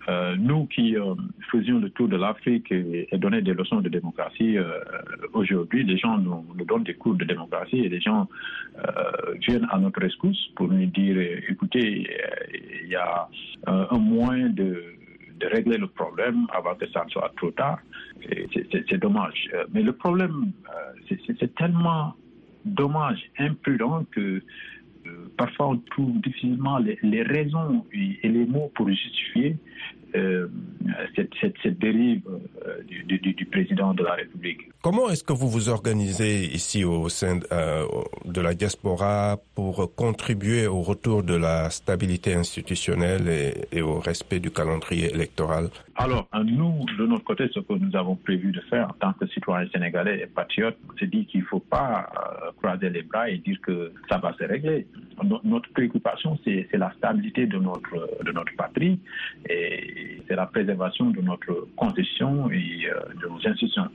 euh, 0.07 0.35
nous 0.37 0.65
qui 0.67 0.95
euh, 0.95 1.15
faisions 1.51 1.79
le 1.79 1.89
tour 1.89 2.07
de 2.07 2.15
l'Afrique 2.15 2.71
et, 2.71 3.07
et 3.11 3.17
donnaient 3.17 3.41
des 3.41 3.53
leçons 3.53 3.81
de 3.81 3.89
démocratie, 3.89 4.57
aujourd'hui, 5.33 5.83
les 5.83 5.97
gens 5.97 6.17
nous, 6.17 6.45
nous, 6.55 6.65
donnent 6.65 6.83
des 6.83 6.93
cours 6.93 7.15
de 7.15 7.25
démocratie 7.25 7.79
et 7.79 7.89
les 7.89 7.99
gens 7.99 8.27
viennent 9.47 9.67
à 9.71 9.79
notre 9.79 10.01
rescousse 10.01 10.51
pour 10.55 10.67
nous 10.67 10.85
dire, 10.85 11.17
écoutez, 11.49 12.07
il 12.83 12.89
y 12.89 12.95
a 12.95 13.27
un 13.65 13.97
moyen 13.97 14.49
de, 14.49 14.83
de 15.39 15.47
régler 15.47 15.77
le 15.77 15.87
problème 15.87 16.47
avant 16.53 16.75
que 16.75 16.87
ça 16.89 17.03
ne 17.05 17.09
soit 17.09 17.31
trop 17.37 17.51
tard. 17.51 17.79
C'est 18.89 18.97
dommage. 18.99 19.49
Mais 19.73 19.81
le 19.81 19.93
problème, 19.93 20.51
c'est 21.09 21.55
tellement 21.55 22.15
dommage, 22.69 23.19
imprudent 23.37 24.05
que 24.11 24.41
euh, 25.05 25.31
parfois 25.37 25.69
on 25.69 25.77
trouve 25.77 26.19
difficilement 26.21 26.77
les, 26.77 26.97
les, 27.01 27.23
raisons 27.23 27.85
et 27.93 28.27
les 28.27 28.45
mots 28.45 28.71
pour 28.75 28.89
justifier 28.89 29.57
euh, 30.15 30.47
cette, 31.15 31.29
cette, 31.39 31.53
cette, 31.61 31.77
dérive 31.77 32.21
euh, 32.27 32.81
du, 32.83 33.03
du, 33.19 33.33
du, 33.33 33.45
président 33.45 33.93
de 33.93 34.03
la 34.03 34.13
République. 34.13 34.61
Comment 34.81 35.09
est-ce 35.09 35.23
que 35.23 35.33
vous 35.33 35.47
vous 35.47 35.69
organisez 35.69 36.45
ici 36.45 36.83
au 36.83 37.09
sein 37.09 37.39
euh, 37.51 37.85
de 38.25 38.41
la 38.41 38.55
diaspora 38.55 39.37
pour 39.53 39.93
contribuer 39.95 40.65
au 40.65 40.81
retour 40.81 41.21
de 41.21 41.35
la 41.35 41.69
stabilité 41.69 42.33
institutionnelle 42.33 43.27
et, 43.29 43.77
et 43.77 43.81
au 43.81 43.99
respect 43.99 44.39
du 44.39 44.49
calendrier 44.49 45.13
électoral? 45.13 45.69
Alors, 46.01 46.29
nous, 46.45 46.85
de 46.97 47.05
notre 47.05 47.25
côté, 47.25 47.49
ce 47.53 47.59
que 47.59 47.73
nous 47.73 47.93
avons 47.93 48.15
prévu 48.15 48.53
de 48.53 48.61
faire 48.61 48.87
en 48.87 48.93
tant 48.93 49.11
que 49.11 49.27
citoyens 49.27 49.67
sénégalais 49.69 50.21
et 50.21 50.27
patriotes, 50.27 50.77
c'est 50.97 51.09
dit 51.09 51.25
qu'il 51.25 51.41
ne 51.41 51.45
faut 51.45 51.59
pas 51.59 52.09
euh, 52.15 52.51
croiser 52.57 52.89
les 52.89 53.01
bras 53.01 53.29
et 53.29 53.37
dire 53.39 53.59
que 53.61 53.91
ça 54.07 54.17
va 54.17 54.33
se 54.39 54.45
régler. 54.45 54.87
Notre 55.43 55.69
préoccupation, 55.73 56.39
c'est 56.45 56.69
la 56.71 56.93
stabilité 56.93 57.47
de 57.47 57.57
notre, 57.57 58.23
de 58.23 58.31
notre 58.31 58.55
patrie 58.55 58.97
et 59.49 59.68
c'est 60.27 60.35
la 60.35 60.45
préservation 60.45 61.09
de 61.11 61.21
notre 61.21 61.67
constitution 61.75 62.49
et 62.51 62.87
euh, 62.89 62.99
de 63.21 63.27
nos 63.27 63.37
institutions. 63.47 63.87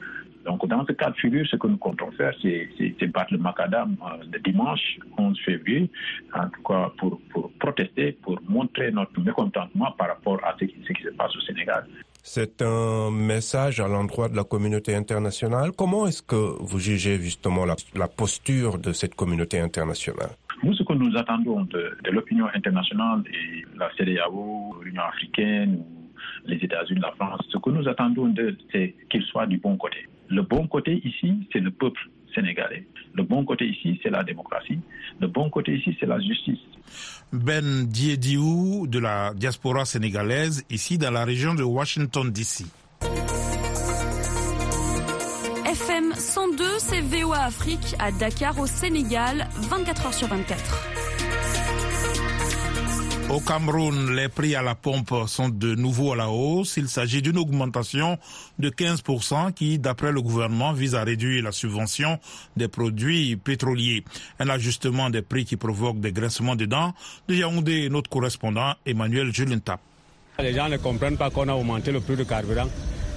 Donc, 0.45 0.67
dans 0.69 0.85
ce 0.87 0.93
cas 0.93 1.11
de 1.11 1.17
figure, 1.17 1.47
ce 1.47 1.57
que 1.57 1.67
nous 1.67 1.79
comptons 1.79 2.11
faire, 2.13 2.35
c'est 2.43 3.07
battre 3.07 3.33
le 3.33 3.39
macadam 3.39 3.97
euh, 4.03 4.25
le 4.31 4.39
dimanche 4.41 4.99
11 5.17 5.39
février, 5.45 5.91
en 6.35 6.49
tout 6.49 6.63
cas 6.63 6.91
pour, 6.99 7.21
protester, 7.59 8.13
pour 8.23 8.39
montrer 8.49 8.91
notre 8.91 9.19
mécontentement 9.21 9.93
par 9.93 10.09
rapport 10.09 10.41
à 10.45 10.55
ce 10.61 10.67
qui, 10.67 10.77
ce 10.87 10.93
qui 10.93 11.03
se 11.03 11.11
passe 11.11 11.35
au 11.37 11.41
Sénégal. 11.41 11.87
C'est 12.23 12.63
un 12.63 13.11
message 13.11 13.81
à 13.81 13.89
l'endroit 13.89 14.29
de 14.29 14.37
la 14.37 14.45
communauté 14.45 14.95
internationale. 14.95 15.73
Comment 15.77 16.07
est-ce 16.07 16.23
que 16.23 16.57
vous 16.61 16.79
jugez 16.79 17.19
justement 17.19 17.65
la, 17.67 17.77
la, 17.95 18.09
posture 18.09 18.79
de 18.79 18.93
cette 18.93 19.15
communauté 19.15 19.61
internationale? 19.61 20.31
Nous, 20.62 20.75
ce 20.75 20.83
que 20.83 20.93
nous 20.93 21.17
attendons 21.17 21.62
de, 21.64 21.97
l'opinion 22.11 22.47
internationale 22.55 23.23
et 23.33 23.64
la 23.77 23.90
CDAO, 23.97 24.77
l'Union 24.83 25.03
africaine, 25.03 25.83
les 26.47 26.57
États-Unis, 26.57 27.01
la 27.01 27.12
France, 27.12 27.40
ce 27.51 27.59
que 27.59 27.71
nous 27.71 27.87
attendons 27.88 28.29
d'eux, 28.29 28.57
c'est 28.73 28.95
qu'ils 29.11 29.25
soient 29.25 29.47
du 29.47 29.59
bon 29.59 29.77
côté. 29.77 30.09
Le 30.29 30.43
bon 30.43 30.67
côté 30.67 31.01
ici, 31.05 31.47
c'est 31.53 31.61
le 31.61 31.71
peuple 31.71 32.09
sénégalais. 32.35 32.87
Le 33.14 33.23
bon 33.23 33.45
côté 33.45 33.67
ici, 33.67 34.01
c'est 34.03 34.11
la 34.11 34.25
démocratie. 34.25 34.79
Le 35.21 35.29
bon 35.29 35.51
côté 35.51 35.77
ici, 35.77 35.97
c'est 36.01 36.07
la 36.07 36.19
justice. 36.21 36.59
Ben 37.33 37.87
Diediou 37.87 38.87
de 38.87 38.99
la 38.99 39.33
diaspora 39.35 39.85
sénégalaise, 39.85 40.64
ici 40.71 40.99
dans 40.99 41.11
la 41.11 41.25
région 41.25 41.55
de 41.55 41.62
Washington, 41.62 42.31
D.C. 42.31 42.64
c'est 46.79 47.01
VOA 47.01 47.39
Afrique 47.45 47.95
à 47.99 48.11
Dakar 48.13 48.59
au 48.59 48.67
Sénégal, 48.67 49.49
24 49.71 50.07
heures 50.07 50.15
sur 50.15 50.29
24. 50.29 50.89
Au 53.31 53.41
Cameroun, 53.41 54.15
les 54.15 54.29
prix 54.29 54.55
à 54.55 54.63
la 54.63 54.75
pompe 54.75 55.13
sont 55.27 55.49
de 55.49 55.75
nouveau 55.75 56.13
à 56.13 56.17
la 56.17 56.29
hausse. 56.31 56.77
Il 56.77 56.89
s'agit 56.89 57.23
d'une 57.23 57.39
augmentation 57.39 58.19
de 58.59 58.69
15% 58.71 59.53
qui, 59.53 59.79
d'après 59.79 60.13
le 60.13 60.21
gouvernement, 60.21 60.73
vise 60.73 60.95
à 60.95 61.05
réduire 61.05 61.43
la 61.43 61.53
subvention 61.53 62.19
des 62.57 62.69
produits 62.69 63.37
pétroliers. 63.37 64.05
Un 64.39 64.49
ajustement 64.49 65.11
des 65.11 65.23
prix 65.23 65.45
qui 65.45 65.57
provoque 65.57 66.01
des 66.01 66.13
graissements 66.13 66.57
de 66.57 66.67
dents. 66.67 66.93
De 67.29 67.35
Yaoundé, 67.35 67.89
notre 67.89 68.11
correspondant 68.11 68.75
Emmanuel 68.85 69.33
Julintap. 69.33 69.81
Les 70.39 70.53
gens 70.55 70.69
ne 70.69 70.77
comprennent 70.77 71.17
pas 71.17 71.31
qu'on 71.31 71.49
a 71.49 71.55
augmenté 71.55 71.93
le 71.93 72.01
prix 72.01 72.17
du 72.17 72.27
carburant. 72.27 72.69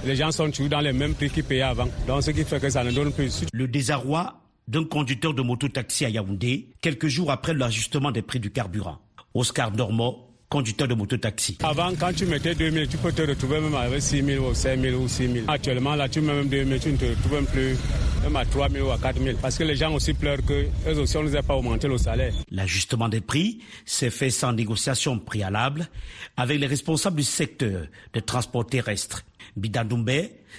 Les 0.08 0.16
gens 0.16 0.32
sont 0.32 0.50
toujours 0.50 0.70
dans 0.70 0.80
les 0.80 0.94
mêmes 0.94 1.12
prix 1.12 1.28
qu'ils 1.28 1.44
payaient 1.44 1.60
avant. 1.60 1.86
Donc 2.06 2.22
ce 2.22 2.30
qui 2.30 2.42
fait 2.42 2.58
que 2.58 2.70
ça 2.70 2.82
ne 2.82 2.90
donne 2.90 3.12
plus. 3.12 3.44
Le 3.52 3.68
désarroi 3.68 4.40
d'un 4.66 4.84
conducteur 4.84 5.34
de 5.34 5.42
moto-taxi 5.42 6.06
à 6.06 6.08
Yaoundé, 6.08 6.70
quelques 6.80 7.08
jours 7.08 7.30
après 7.30 7.52
l'ajustement 7.52 8.10
des 8.10 8.22
prix 8.22 8.40
du 8.40 8.50
carburant. 8.50 9.00
Oscar 9.34 9.70
Normand, 9.70 10.26
conducteur 10.48 10.88
de 10.88 10.94
moto-taxi. 10.94 11.58
Avant, 11.62 11.92
quand 11.94 12.14
tu 12.14 12.24
mettais 12.24 12.54
2000, 12.54 12.88
tu 12.88 12.96
peux 12.96 13.12
te 13.12 13.20
retrouver 13.20 13.60
même 13.60 13.74
avec 13.74 14.00
6000 14.00 14.38
ou 14.38 14.54
5000 14.54 14.94
ou 14.94 15.08
6000. 15.08 15.44
Actuellement, 15.46 15.94
là, 15.94 16.08
tu 16.08 16.22
mets 16.22 16.32
même 16.32 16.48
2000, 16.48 16.80
tu 16.80 16.92
ne 16.92 16.96
te 16.96 17.04
retrouves 17.04 17.34
même 17.34 17.46
plus 17.46 17.76
même 18.22 18.36
à 18.36 18.44
3000 18.46 18.82
ou 18.82 18.90
à 18.90 18.98
4000. 18.98 19.36
Parce 19.36 19.58
que 19.58 19.64
les 19.64 19.76
gens 19.76 19.92
aussi 19.94 20.14
pleurent 20.14 20.44
que 20.44 20.66
eux 20.86 20.98
aussi, 20.98 21.16
on 21.18 21.22
ne 21.22 21.28
nous 21.28 21.36
a 21.36 21.42
pas 21.42 21.54
augmenté 21.54 21.86
le 21.86 21.98
salaire. 21.98 22.32
L'ajustement 22.50 23.10
des 23.10 23.20
prix 23.20 23.60
s'est 23.84 24.10
fait 24.10 24.30
sans 24.30 24.54
négociation 24.54 25.18
préalable 25.18 25.88
avec 26.36 26.58
les 26.58 26.66
responsables 26.66 27.16
du 27.16 27.24
secteur 27.24 27.86
de 28.14 28.20
transport 28.20 28.66
terrestre. 28.66 29.24
Bidandoumbe, 29.58 30.10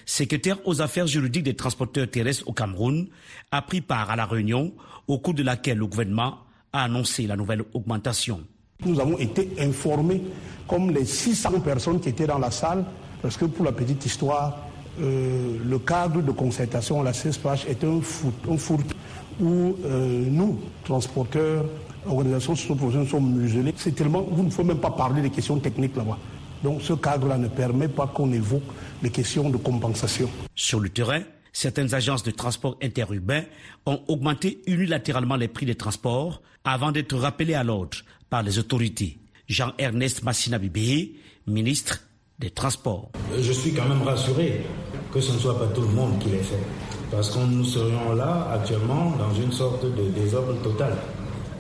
secrétaire 0.06 0.58
aux 0.66 0.82
affaires 0.82 1.08
juridiques 1.08 1.44
des 1.44 1.56
transporteurs 1.56 2.10
terrestres 2.10 2.48
au 2.48 2.54
Cameroun, 2.54 3.08
a 3.52 3.62
pris 3.62 3.82
part 3.82 4.10
à 4.10 4.16
la 4.16 4.26
réunion 4.26 4.74
au 5.08 5.18
cours 5.20 5.34
de 5.34 5.44
laquelle 5.44 5.78
le 5.78 5.88
gouvernement 5.88 6.40
a 6.74 6.84
annoncé 6.84 7.26
la 7.26 7.36
nouvelle 7.36 7.64
augmentation. 7.74 8.42
Nous 8.86 9.00
avons 9.00 9.18
été 9.18 9.50
informés 9.60 10.22
comme 10.68 10.92
les 10.92 11.06
600 11.06 11.60
personnes 11.62 12.00
qui 12.00 12.10
étaient 12.10 12.28
dans 12.28 12.38
la 12.38 12.52
salle, 12.52 12.86
parce 13.22 13.36
que 13.36 13.46
pour 13.46 13.66
la 13.66 13.72
petite 13.72 14.06
histoire, 14.06 14.70
euh, 15.02 15.58
le 15.66 15.80
cadre 15.80 16.22
de 16.22 16.32
concertation 16.32 17.02
à 17.02 17.04
la 17.04 17.14
CESPH 17.14 17.68
est 17.68 17.84
un 17.84 18.02
foot, 18.02 18.34
un 18.50 18.58
foot 18.58 18.86
où 19.42 19.76
euh, 19.86 20.26
nous, 20.30 20.60
transporteurs, 20.84 21.66
organisations 22.06 22.56
socioprofessionnelles, 22.56 23.08
sommes 23.08 23.34
muselés. 23.34 23.74
C'est 23.78 23.96
tellement, 23.96 24.22
vous 24.22 24.44
ne 24.44 24.50
faut 24.50 24.64
même 24.64 24.80
pas 24.80 24.92
parler 24.92 25.22
des 25.22 25.30
questions 25.30 25.58
techniques 25.58 25.96
là-bas. 25.96 26.18
Donc 26.64 26.82
ce 26.82 26.94
cadre-là 26.94 27.38
ne 27.38 27.48
permet 27.48 27.88
pas 27.88 28.08
qu'on 28.08 28.32
évoque 28.32 28.64
les 29.02 29.10
questions 29.10 29.50
de 29.50 29.58
compensation. 29.58 30.30
Sur 30.56 30.80
le 30.80 30.90
terrain, 30.90 31.22
Certaines 31.52 31.94
agences 31.94 32.24
de 32.24 32.32
transport 32.32 32.78
interurbain 32.82 33.44
ont 33.86 34.00
augmenté 34.08 34.62
unilatéralement 34.68 35.36
les 35.36 35.48
prix 35.48 35.66
des 35.66 35.76
transports 35.76 36.42
avant 36.64 36.92
d'être 36.92 37.18
rappelés 37.18 37.56
à 37.56 37.64
l'ordre 37.64 37.98
par 38.30 38.44
les 38.44 38.60
autorités. 38.60 39.18
Jean-Ernest 39.48 40.24
Massina 40.24 40.60
Bibé, 40.60 41.16
ministre 41.48 42.02
des 42.38 42.52
Transports. 42.52 43.12
Je 43.38 43.52
suis 43.52 43.74
quand 43.74 43.88
même 43.90 44.04
rassuré 44.04 44.62
que 45.12 45.20
ce 45.20 45.34
ne 45.34 45.40
soit 45.40 45.60
pas 45.60 45.68
tout 45.68 45.82
le 45.82 45.88
monde 45.88 46.20
qui 46.20 46.30
l'ait 46.30 46.38
fait. 46.38 46.64
Parce 47.12 47.32
que 47.32 47.40
nous 47.40 47.66
serions 47.66 48.14
là 48.14 48.48
actuellement 48.54 49.16
dans 49.18 49.34
une 49.34 49.52
sorte 49.52 49.84
de 49.84 50.10
désordre 50.12 50.62
total. 50.62 50.96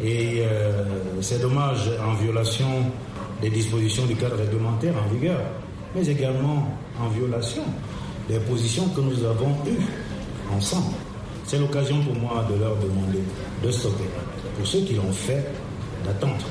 Et 0.01 0.43
euh, 0.43 0.85
c'est 1.21 1.41
dommage 1.41 1.89
en 2.05 2.13
violation 2.13 2.91
des 3.41 3.49
dispositions 3.49 4.05
du 4.05 4.15
cadre 4.15 4.37
réglementaire 4.37 4.93
en 5.03 5.13
vigueur, 5.13 5.39
mais 5.95 6.05
également 6.07 6.77
en 6.99 7.07
violation 7.09 7.63
des 8.27 8.39
positions 8.39 8.87
que 8.89 9.01
nous 9.01 9.23
avons 9.23 9.55
eues 9.65 9.81
ensemble. 10.55 10.95
C'est 11.45 11.57
l'occasion 11.57 12.03
pour 12.03 12.15
moi 12.15 12.45
de 12.49 12.59
leur 12.59 12.75
demander 12.77 13.23
de 13.63 13.71
stopper. 13.71 14.03
Pour 14.57 14.67
ceux 14.67 14.81
qui 14.81 14.93
l'ont 14.93 15.11
fait, 15.11 15.45
d'attendre 16.05 16.45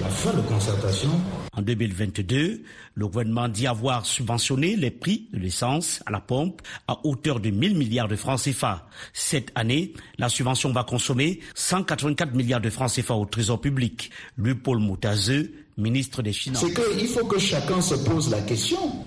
la 0.00 0.08
fin 0.08 0.32
de 0.32 0.42
concertation 0.42 1.10
en 1.56 1.62
2022, 1.62 2.62
le 2.94 3.06
gouvernement 3.06 3.48
dit 3.48 3.66
avoir 3.66 4.06
subventionné 4.06 4.76
les 4.76 4.90
prix 4.90 5.28
de 5.32 5.38
l'essence 5.38 6.00
à 6.06 6.10
la 6.10 6.20
pompe 6.20 6.62
à 6.88 6.98
hauteur 7.04 7.40
de 7.40 7.50
1000 7.50 7.76
milliards 7.76 8.08
de 8.08 8.16
francs 8.16 8.40
CFA. 8.40 8.86
Cette 9.12 9.50
année, 9.54 9.92
la 10.18 10.28
subvention 10.28 10.72
va 10.72 10.84
consommer 10.84 11.40
184 11.54 12.34
milliards 12.34 12.60
de 12.60 12.70
francs 12.70 12.92
CFA 12.92 13.14
au 13.14 13.26
trésor 13.26 13.60
public. 13.60 14.10
Louis 14.36 14.54
Paul 14.54 14.78
Moutazeux, 14.78 15.52
ministre 15.76 16.22
des 16.22 16.32
Finances. 16.32 16.64
C'est 16.66 16.96
qu'il 16.96 17.06
faut 17.08 17.26
que 17.26 17.38
chacun 17.38 17.80
se 17.80 17.94
pose 17.94 18.30
la 18.30 18.40
question. 18.42 19.04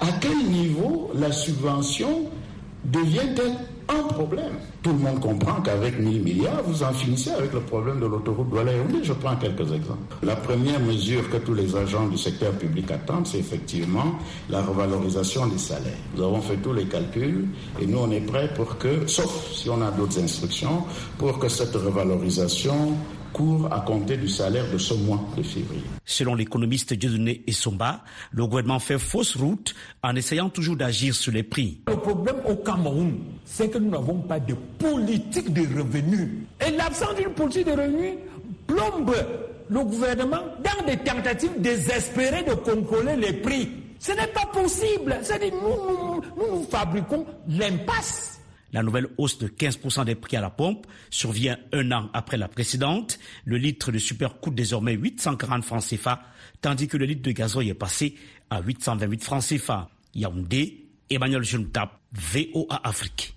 À 0.00 0.08
quel 0.20 0.38
niveau 0.46 1.12
la 1.14 1.30
subvention 1.30 2.30
devient-elle 2.84 3.56
un 3.88 4.02
problème. 4.02 4.52
Tout 4.82 4.90
le 4.90 4.98
monde 4.98 5.20
comprend 5.20 5.60
qu'avec 5.60 5.98
1000 5.98 6.22
milliards, 6.22 6.62
vous 6.64 6.82
en 6.82 6.92
finissez 6.92 7.30
avec 7.30 7.52
le 7.52 7.60
problème 7.60 8.00
de 8.00 8.06
l'autoroute 8.06 8.50
douala 8.50 8.72
Je 9.02 9.12
prends 9.12 9.36
quelques 9.36 9.72
exemples. 9.72 10.16
La 10.22 10.36
première 10.36 10.80
mesure 10.80 11.28
que 11.30 11.38
tous 11.38 11.54
les 11.54 11.74
agents 11.76 12.06
du 12.06 12.16
secteur 12.18 12.52
public 12.52 12.90
attendent, 12.90 13.26
c'est 13.26 13.38
effectivement 13.38 14.14
la 14.50 14.62
revalorisation 14.62 15.46
des 15.46 15.58
salaires. 15.58 15.92
Nous 16.16 16.22
avons 16.22 16.40
fait 16.40 16.56
tous 16.56 16.72
les 16.72 16.86
calculs 16.86 17.46
et 17.80 17.86
nous, 17.86 17.98
on 17.98 18.10
est 18.10 18.20
prêts 18.20 18.50
pour 18.54 18.78
que, 18.78 19.06
sauf 19.06 19.52
si 19.52 19.68
on 19.70 19.80
a 19.82 19.90
d'autres 19.90 20.20
instructions, 20.20 20.84
pour 21.18 21.38
que 21.38 21.48
cette 21.48 21.74
revalorisation 21.74 22.96
court 23.32 23.68
à 23.72 23.80
compter 23.80 24.16
du 24.16 24.28
salaire 24.28 24.64
de 24.70 24.78
ce 24.78 24.94
mois 24.94 25.20
de 25.36 25.42
février. 25.42 25.82
Selon 26.04 26.34
l'économiste 26.34 26.94
Dieudonné 26.94 27.42
Essomba, 27.46 28.02
le 28.30 28.46
gouvernement 28.46 28.78
fait 28.78 28.98
fausse 28.98 29.36
route 29.36 29.74
en 30.02 30.14
essayant 30.16 30.48
toujours 30.48 30.76
d'agir 30.76 31.14
sur 31.14 31.32
les 31.32 31.42
prix. 31.42 31.80
Le 31.88 31.96
problème 31.96 32.36
au 32.48 32.56
Cameroun, 32.56 33.18
c'est 33.44 33.68
que 33.70 33.78
nous 33.78 33.90
n'avons 33.90 34.20
pas 34.20 34.40
de 34.40 34.54
politique 34.78 35.52
de 35.52 35.62
revenus. 35.78 36.28
Et 36.66 36.70
l'absence 36.70 37.14
d'une 37.16 37.30
politique 37.30 37.66
de 37.66 37.72
revenus 37.72 38.14
plombe 38.66 39.14
le 39.68 39.84
gouvernement 39.84 40.42
dans 40.62 40.86
des 40.86 40.98
tentatives 40.98 41.60
désespérées 41.60 42.44
de 42.44 42.54
contrôler 42.54 43.16
les 43.16 43.32
prix. 43.32 43.70
Ce 43.98 44.12
n'est 44.12 44.26
pas 44.26 44.46
possible. 44.52 45.16
C'est-à-dire, 45.22 45.52
nous, 45.54 46.22
nous, 46.36 46.56
nous 46.56 46.62
fabriquons 46.64 47.24
l'impasse. 47.48 48.41
La 48.72 48.82
nouvelle 48.82 49.08
hausse 49.18 49.38
de 49.38 49.48
15% 49.48 50.04
des 50.04 50.14
prix 50.14 50.36
à 50.36 50.40
la 50.40 50.50
pompe 50.50 50.86
survient 51.10 51.58
un 51.72 51.92
an 51.92 52.08
après 52.14 52.36
la 52.38 52.48
précédente. 52.48 53.18
Le 53.44 53.58
litre 53.58 53.92
de 53.92 53.98
super 53.98 54.40
coûte 54.40 54.54
désormais 54.54 54.94
840 54.94 55.64
francs 55.64 55.84
CFA, 55.86 56.22
tandis 56.60 56.88
que 56.88 56.96
le 56.96 57.04
litre 57.04 57.22
de 57.22 57.32
gasoil 57.32 57.68
est 57.68 57.74
passé 57.74 58.16
à 58.50 58.62
828 58.62 59.22
francs 59.22 59.44
CFA. 59.44 59.90
Yaoundé, 60.14 60.86
Emmanuel 61.10 61.42
Juntap, 61.42 62.00
VOA 62.12 62.80
Afrique. 62.84 63.34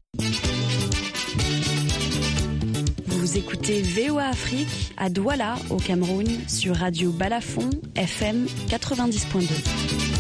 Vous 3.08 3.38
écoutez 3.38 3.82
VOA 3.82 4.28
Afrique 4.28 4.93
à 4.98 5.10
Douala, 5.10 5.56
au 5.69 5.78
Cameroun, 5.78 6.28
sur 6.48 6.76
Radio 6.76 7.12
Balafon, 7.12 7.69
FM 7.95 8.45
90.2. 8.69 10.14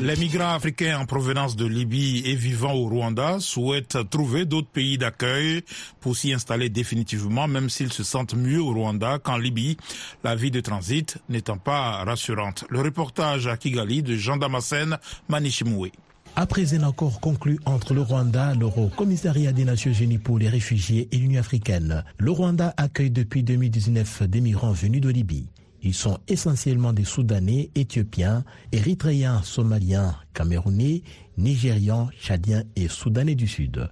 Les 0.00 0.16
migrants 0.16 0.54
africains 0.54 0.98
en 0.98 1.04
provenance 1.04 1.56
de 1.56 1.66
Libye 1.66 2.22
et 2.24 2.34
vivant 2.34 2.72
au 2.72 2.88
Rwanda 2.88 3.38
souhaitent 3.38 3.98
trouver 4.08 4.46
d'autres 4.46 4.70
pays 4.70 4.96
d'accueil 4.96 5.60
pour 6.00 6.16
s'y 6.16 6.32
installer 6.32 6.70
définitivement, 6.70 7.46
même 7.46 7.68
s'ils 7.68 7.92
se 7.92 8.02
sentent 8.02 8.34
mieux 8.34 8.62
au 8.62 8.72
Rwanda 8.72 9.18
qu'en 9.18 9.36
Libye, 9.36 9.76
la 10.24 10.34
vie 10.34 10.50
de 10.50 10.60
transit 10.60 11.18
n'étant 11.28 11.58
pas 11.58 12.02
rassurante. 12.04 12.64
Le 12.70 12.80
reportage 12.80 13.46
à 13.46 13.58
Kigali 13.58 14.02
de 14.02 14.16
Jean 14.16 14.38
Damascène 14.38 14.96
Manichimoué. 15.28 15.92
Après 16.34 16.74
un 16.74 16.88
accord 16.88 17.20
conclu 17.20 17.58
entre 17.66 17.92
le 17.92 18.00
Rwanda, 18.00 18.54
l'Euro 18.54 18.90
Commissariat 18.96 19.52
des 19.52 19.66
Nations 19.66 19.92
Unies 19.92 20.18
pour 20.18 20.38
les 20.38 20.48
réfugiés 20.48 21.08
et 21.12 21.18
l'Union 21.18 21.40
africaine, 21.40 22.04
le 22.16 22.30
Rwanda 22.30 22.72
accueille 22.78 23.10
depuis 23.10 23.42
2019 23.42 24.22
des 24.22 24.40
migrants 24.40 24.72
venus 24.72 25.02
de 25.02 25.10
Libye. 25.10 25.46
Ils 25.82 25.94
sont 25.94 26.18
essentiellement 26.28 26.92
des 26.92 27.04
Soudanais, 27.04 27.70
Éthiopiens, 27.74 28.44
Érythréens, 28.72 29.42
Somaliens, 29.42 30.16
Camerounais, 30.34 31.02
Nigérians, 31.38 32.10
Tchadiens 32.20 32.64
et 32.76 32.88
Soudanais 32.88 33.34
du 33.34 33.46
Sud. 33.46 33.88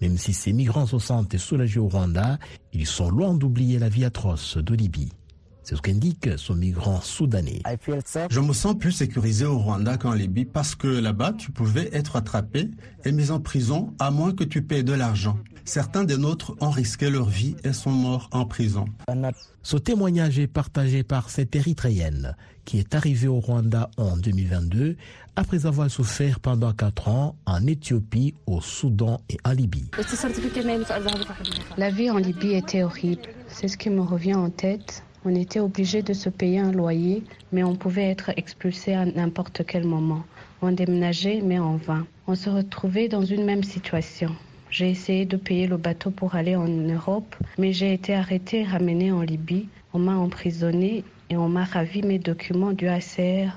Même 0.00 0.16
si 0.16 0.32
ces 0.32 0.52
migrants 0.52 0.86
se 0.86 0.98
sentent 0.98 1.36
soulagés 1.36 1.80
au 1.80 1.88
Rwanda, 1.88 2.38
ils 2.72 2.86
sont 2.86 3.10
loin 3.10 3.34
d'oublier 3.34 3.78
la 3.78 3.88
vie 3.88 4.04
atroce 4.04 4.56
de 4.56 4.74
Libye. 4.74 5.10
C'est 5.62 5.76
ce 5.76 5.82
qu'indique 5.82 6.28
son 6.36 6.54
migrant 6.54 7.00
soudanais. 7.00 7.62
Je 8.30 8.40
me 8.40 8.52
sens 8.52 8.76
plus 8.78 8.92
sécurisé 8.92 9.44
au 9.44 9.58
Rwanda 9.58 9.98
qu'en 9.98 10.14
Libye 10.14 10.44
parce 10.46 10.74
que 10.74 10.88
là-bas, 10.88 11.34
tu 11.34 11.52
pouvais 11.52 11.90
être 11.92 12.16
attrapé 12.16 12.70
et 13.04 13.12
mis 13.12 13.30
en 13.30 13.40
prison 13.40 13.94
à 13.98 14.10
moins 14.10 14.32
que 14.32 14.42
tu 14.42 14.62
payes 14.62 14.84
de 14.84 14.94
l'argent. 14.94 15.38
Certains 15.70 16.02
des 16.02 16.16
nôtres 16.16 16.52
ont 16.60 16.70
risqué 16.70 17.10
leur 17.10 17.28
vie 17.28 17.54
et 17.62 17.72
sont 17.72 17.92
morts 17.92 18.28
en 18.32 18.44
prison. 18.44 18.86
Ce 19.62 19.76
témoignage 19.76 20.36
est 20.40 20.48
partagé 20.48 21.04
par 21.04 21.30
cette 21.30 21.54
Érythréenne 21.54 22.34
qui 22.64 22.80
est 22.80 22.92
arrivée 22.96 23.28
au 23.28 23.38
Rwanda 23.38 23.88
en 23.96 24.16
2022 24.16 24.96
après 25.36 25.66
avoir 25.66 25.88
souffert 25.88 26.40
pendant 26.40 26.72
quatre 26.72 27.06
ans 27.06 27.36
en 27.46 27.64
Éthiopie, 27.68 28.34
au 28.48 28.60
Soudan 28.60 29.20
et 29.28 29.36
en 29.44 29.52
Libye. 29.52 29.88
La 31.78 31.90
vie 31.90 32.10
en 32.10 32.18
Libye 32.18 32.54
était 32.54 32.82
horrible. 32.82 33.28
C'est 33.46 33.68
ce 33.68 33.76
qui 33.76 33.90
me 33.90 34.02
revient 34.02 34.34
en 34.34 34.50
tête. 34.50 35.04
On 35.24 35.36
était 35.36 35.60
obligé 35.60 36.02
de 36.02 36.14
se 36.14 36.30
payer 36.30 36.58
un 36.58 36.72
loyer, 36.72 37.22
mais 37.52 37.62
on 37.62 37.76
pouvait 37.76 38.10
être 38.10 38.30
expulsé 38.36 38.94
à 38.94 39.04
n'importe 39.04 39.62
quel 39.64 39.84
moment. 39.84 40.24
On 40.62 40.72
déménageait, 40.72 41.40
mais 41.44 41.60
en 41.60 41.76
vain. 41.76 42.08
On 42.26 42.34
se 42.34 42.50
retrouvait 42.50 43.06
dans 43.06 43.24
une 43.24 43.44
même 43.44 43.62
situation. 43.62 44.34
J'ai 44.70 44.90
essayé 44.90 45.26
de 45.26 45.36
payer 45.36 45.66
le 45.66 45.76
bateau 45.76 46.10
pour 46.10 46.36
aller 46.36 46.54
en 46.54 46.68
Europe, 46.68 47.34
mais 47.58 47.72
j'ai 47.72 47.92
été 47.92 48.14
arrêté 48.14 48.60
et 48.60 48.64
ramené 48.64 49.10
en 49.10 49.22
Libye. 49.22 49.68
On 49.92 49.98
m'a 49.98 50.14
emprisonné 50.14 51.02
et 51.28 51.36
on 51.36 51.48
m'a 51.48 51.64
ravi 51.64 52.02
mes 52.02 52.20
documents 52.20 52.72
du 52.72 52.86
ACR. 52.86 53.56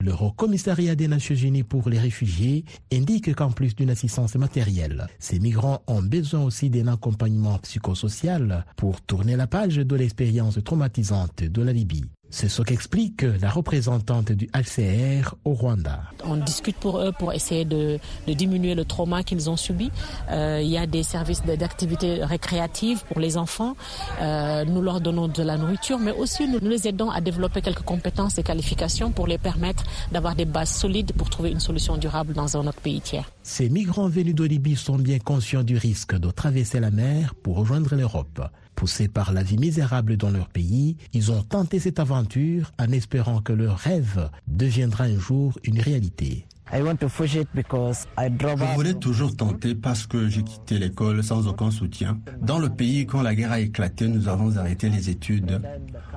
Le 0.00 0.12
Haut 0.12 0.30
Commissariat 0.30 0.94
des 0.94 1.08
Nations 1.08 1.34
Unies 1.34 1.64
pour 1.64 1.88
les 1.88 1.98
réfugiés 1.98 2.64
indique 2.92 3.34
qu'en 3.34 3.50
plus 3.50 3.74
d'une 3.74 3.90
assistance 3.90 4.36
matérielle, 4.36 5.08
ces 5.18 5.40
migrants 5.40 5.82
ont 5.88 6.02
besoin 6.02 6.44
aussi 6.44 6.70
d'un 6.70 6.86
accompagnement 6.86 7.58
psychosocial 7.58 8.64
pour 8.76 9.00
tourner 9.00 9.34
la 9.34 9.48
page 9.48 9.76
de 9.76 9.96
l'expérience 9.96 10.62
traumatisante 10.62 11.42
de 11.42 11.62
la 11.62 11.72
Libye. 11.72 12.04
C'est 12.30 12.48
ce 12.48 12.62
qu'explique 12.62 13.22
la 13.22 13.50
représentante 13.50 14.30
du 14.32 14.48
HCR 14.54 15.34
au 15.44 15.54
Rwanda. 15.54 16.02
On 16.24 16.36
discute 16.36 16.76
pour 16.76 17.00
eux 17.00 17.12
pour 17.18 17.32
essayer 17.32 17.64
de, 17.64 17.98
de 18.26 18.32
diminuer 18.32 18.74
le 18.76 18.84
trauma 18.84 19.24
qu'ils 19.24 19.50
ont 19.50 19.56
subi. 19.56 19.90
Euh, 20.30 20.60
il 20.62 20.68
y 20.70 20.78
a 20.78 20.86
des 20.86 21.02
services 21.02 21.42
d'activités 21.42 22.24
récréatives 22.24 23.02
pour 23.06 23.20
les 23.20 23.36
enfants. 23.36 23.74
Euh, 24.20 24.64
nous 24.64 24.80
leur 24.80 25.00
donnons 25.00 25.26
de 25.26 25.42
la 25.42 25.56
nourriture, 25.56 25.98
mais 25.98 26.12
aussi 26.12 26.46
nous, 26.46 26.60
nous 26.60 26.70
les 26.70 26.86
aidons 26.86 27.10
à 27.10 27.20
développer 27.20 27.62
quelques 27.62 27.82
compétences 27.82 28.38
et 28.38 28.42
qualifications 28.44 29.10
pour 29.10 29.26
les 29.26 29.38
permettre 29.38 29.84
d'avoir 30.12 30.36
des 30.36 30.44
bases 30.44 30.70
solides 30.70 31.12
pour 31.12 31.30
trouver 31.30 31.50
une 31.50 31.60
solution 31.60 31.96
durable 31.96 32.32
dans 32.32 32.56
un 32.56 32.66
autre 32.66 32.80
pays 32.80 33.00
tiers. 33.00 33.28
Ces 33.42 33.68
migrants 33.68 34.08
venus 34.08 34.34
de 34.36 34.44
Libye 34.44 34.76
sont 34.76 34.98
bien 34.98 35.18
conscients 35.18 35.64
du 35.64 35.76
risque 35.76 36.16
de 36.16 36.30
traverser 36.30 36.78
la 36.78 36.92
mer 36.92 37.34
pour 37.34 37.56
rejoindre 37.56 37.96
l'Europe. 37.96 38.40
Poussés 38.80 39.08
par 39.08 39.34
la 39.34 39.42
vie 39.42 39.58
misérable 39.58 40.16
dans 40.16 40.30
leur 40.30 40.48
pays, 40.48 40.96
ils 41.12 41.30
ont 41.30 41.42
tenté 41.42 41.78
cette 41.78 42.00
aventure 42.00 42.72
en 42.78 42.90
espérant 42.92 43.42
que 43.42 43.52
leur 43.52 43.76
rêve 43.76 44.30
deviendra 44.46 45.04
un 45.04 45.18
jour 45.18 45.58
une 45.64 45.78
réalité. 45.78 46.46
Je 46.72 48.74
voulais 48.74 48.94
toujours 48.94 49.36
tenter 49.36 49.74
parce 49.74 50.06
que 50.06 50.30
j'ai 50.30 50.42
quitté 50.42 50.78
l'école 50.78 51.22
sans 51.22 51.46
aucun 51.46 51.70
soutien. 51.70 52.20
Dans 52.40 52.58
le 52.58 52.70
pays, 52.70 53.04
quand 53.04 53.20
la 53.20 53.34
guerre 53.34 53.52
a 53.52 53.60
éclaté, 53.60 54.08
nous 54.08 54.28
avons 54.28 54.56
arrêté 54.56 54.88
les 54.88 55.10
études. 55.10 55.60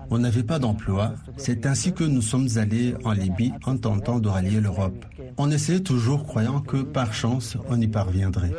On 0.10 0.19
n'avait 0.19 0.43
pas 0.43 0.60
d'emploi. 0.60 1.15
C'est 1.36 1.65
ainsi 1.65 1.91
que 1.91 2.06
nous 2.06 2.21
sommes 2.21 2.47
allés 2.56 2.93
en 3.04 3.12
Libye 3.12 3.52
en 3.65 3.76
tentant 3.76 4.19
de 4.19 4.30
rallier 4.30 4.62
l'Europe. 4.62 5.06
On 5.36 5.52
essayait 5.52 5.82
toujours 5.82 6.23
croyant 6.23 6.62
que 6.62 6.78
par 6.78 7.13
chance, 7.13 7.58
on 7.67 7.82
y 7.82 7.89
parviendrait. 7.89 8.52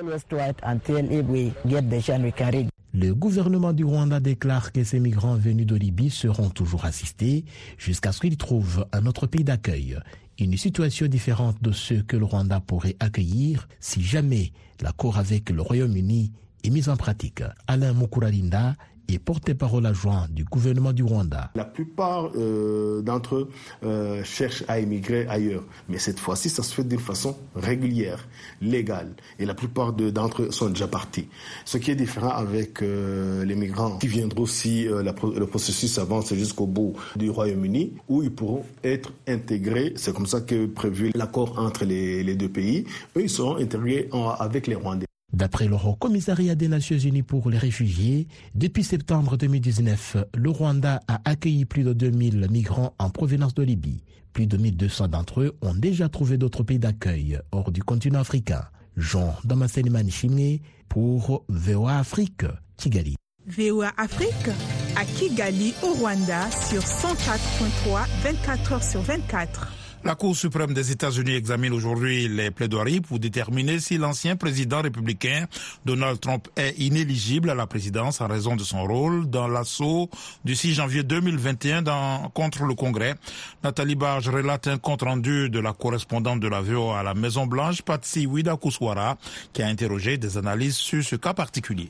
Le 2.96 3.12
gouvernement 3.12 3.72
du 3.72 3.84
Rwanda 3.84 4.20
déclare 4.20 4.70
que 4.70 4.84
ces 4.84 5.00
migrants 5.00 5.34
venus 5.34 5.66
de 5.66 5.74
Libye 5.74 6.10
seront 6.10 6.48
toujours 6.48 6.84
assistés 6.84 7.44
jusqu'à 7.76 8.12
ce 8.12 8.20
qu'ils 8.20 8.36
trouvent 8.36 8.86
un 8.92 9.06
autre 9.06 9.26
pays 9.26 9.42
d'accueil. 9.42 9.98
Une 10.38 10.56
situation 10.56 11.08
différente 11.08 11.60
de 11.60 11.72
ce 11.72 11.94
que 11.94 12.16
le 12.16 12.24
Rwanda 12.24 12.60
pourrait 12.60 12.94
accueillir 13.00 13.66
si 13.80 14.00
jamais 14.00 14.52
l'accord 14.80 15.18
avec 15.18 15.50
le 15.50 15.60
Royaume-Uni 15.60 16.30
est 16.62 16.70
mis 16.70 16.88
en 16.88 16.96
pratique. 16.96 17.42
Alain 17.66 17.94
Mukuralinda 17.94 18.76
et 19.08 19.18
porte-parole 19.18 19.86
adjoint 19.86 20.26
du 20.30 20.44
gouvernement 20.44 20.92
du 20.92 21.02
Rwanda. 21.02 21.50
La 21.54 21.64
plupart 21.64 22.30
euh, 22.36 23.02
d'entre 23.02 23.36
eux 23.36 23.48
euh, 23.84 24.22
cherchent 24.24 24.64
à 24.68 24.78
émigrer 24.78 25.26
ailleurs, 25.28 25.64
mais 25.88 25.98
cette 25.98 26.18
fois-ci, 26.18 26.48
ça 26.48 26.62
se 26.62 26.74
fait 26.74 26.84
d'une 26.84 27.00
façon 27.00 27.36
régulière, 27.54 28.26
légale, 28.60 29.12
et 29.38 29.46
la 29.46 29.54
plupart 29.54 29.92
d'entre 29.92 30.42
eux 30.42 30.50
sont 30.50 30.68
déjà 30.68 30.88
partis. 30.88 31.28
Ce 31.64 31.78
qui 31.78 31.90
est 31.90 31.96
différent 31.96 32.30
avec 32.30 32.82
euh, 32.82 33.44
les 33.44 33.54
migrants 33.54 33.98
qui 33.98 34.08
viendront 34.08 34.46
si 34.46 34.84
le 34.84 35.44
processus 35.46 35.98
avance 35.98 36.34
jusqu'au 36.34 36.66
bout 36.66 36.94
du 37.16 37.30
Royaume-Uni, 37.30 37.94
où 38.08 38.22
ils 38.22 38.32
pourront 38.32 38.64
être 38.82 39.12
intégrés. 39.26 39.92
C'est 39.96 40.14
comme 40.14 40.26
ça 40.26 40.40
que 40.40 40.66
prévu 40.66 41.10
l'accord 41.14 41.58
entre 41.58 41.84
les, 41.84 42.34
deux 42.34 42.48
pays. 42.48 42.84
Eux, 43.16 43.22
ils 43.22 43.30
seront 43.30 43.56
intégrés 43.56 44.08
avec 44.38 44.66
les 44.66 44.74
Rwandais. 44.74 45.06
D'après 45.34 45.66
le 45.66 45.74
Haut 45.74 45.96
Commissariat 45.96 46.54
des 46.54 46.68
Nations 46.68 46.96
Unies 46.96 47.24
pour 47.24 47.50
les 47.50 47.58
réfugiés, 47.58 48.28
depuis 48.54 48.84
septembre 48.84 49.36
2019, 49.36 50.16
le 50.32 50.50
Rwanda 50.50 51.00
a 51.08 51.20
accueilli 51.24 51.64
plus 51.64 51.82
de 51.82 51.92
2000 51.92 52.46
migrants 52.52 52.94
en 53.00 53.10
provenance 53.10 53.52
de 53.52 53.64
Libye. 53.64 54.04
Plus 54.32 54.46
de 54.46 54.56
1200 54.56 55.08
d'entre 55.08 55.40
eux 55.40 55.56
ont 55.60 55.74
déjà 55.74 56.08
trouvé 56.08 56.38
d'autres 56.38 56.62
pays 56.62 56.78
d'accueil 56.78 57.40
hors 57.50 57.72
du 57.72 57.82
continent 57.82 58.20
africain. 58.20 58.62
Jean 58.96 59.34
Damascene 59.42 59.90
Manichimé 59.90 60.62
pour 60.88 61.44
VOA 61.48 61.98
Afrique, 61.98 62.44
Kigali. 62.76 63.16
VOA 63.48 63.92
Afrique 63.96 64.48
à 64.96 65.04
Kigali 65.04 65.74
au 65.82 65.94
Rwanda 65.94 66.48
sur 66.52 66.80
104.3 66.80 68.06
24 68.22 68.72
heures 68.72 68.84
sur 68.84 69.00
24. 69.00 69.83
La 70.04 70.16
Cour 70.16 70.36
suprême 70.36 70.74
des 70.74 70.90
États-Unis 70.90 71.34
examine 71.34 71.72
aujourd'hui 71.72 72.28
les 72.28 72.50
plaidoiries 72.50 73.00
pour 73.00 73.18
déterminer 73.18 73.80
si 73.80 73.96
l'ancien 73.96 74.36
président 74.36 74.82
républicain 74.82 75.46
Donald 75.86 76.20
Trump 76.20 76.46
est 76.56 76.78
inéligible 76.78 77.48
à 77.48 77.54
la 77.54 77.66
présidence 77.66 78.20
en 78.20 78.26
raison 78.26 78.54
de 78.54 78.62
son 78.62 78.84
rôle 78.84 79.30
dans 79.30 79.48
l'assaut 79.48 80.10
du 80.44 80.54
6 80.54 80.74
janvier 80.74 81.04
2021 81.04 81.80
dans, 81.80 82.28
contre 82.34 82.64
le 82.64 82.74
Congrès. 82.74 83.14
Nathalie 83.62 83.94
Barge 83.94 84.28
relate 84.28 84.68
un 84.68 84.76
compte-rendu 84.76 85.48
de 85.48 85.58
la 85.58 85.72
correspondante 85.72 86.38
de 86.40 86.48
la 86.48 86.60
VOA 86.60 87.00
à 87.00 87.02
la 87.02 87.14
Maison-Blanche, 87.14 87.80
Patsy 87.80 88.26
Widakuswara, 88.26 89.16
qui 89.54 89.62
a 89.62 89.68
interrogé 89.68 90.18
des 90.18 90.36
analyses 90.36 90.76
sur 90.76 91.02
ce 91.02 91.16
cas 91.16 91.32
particulier. 91.32 91.88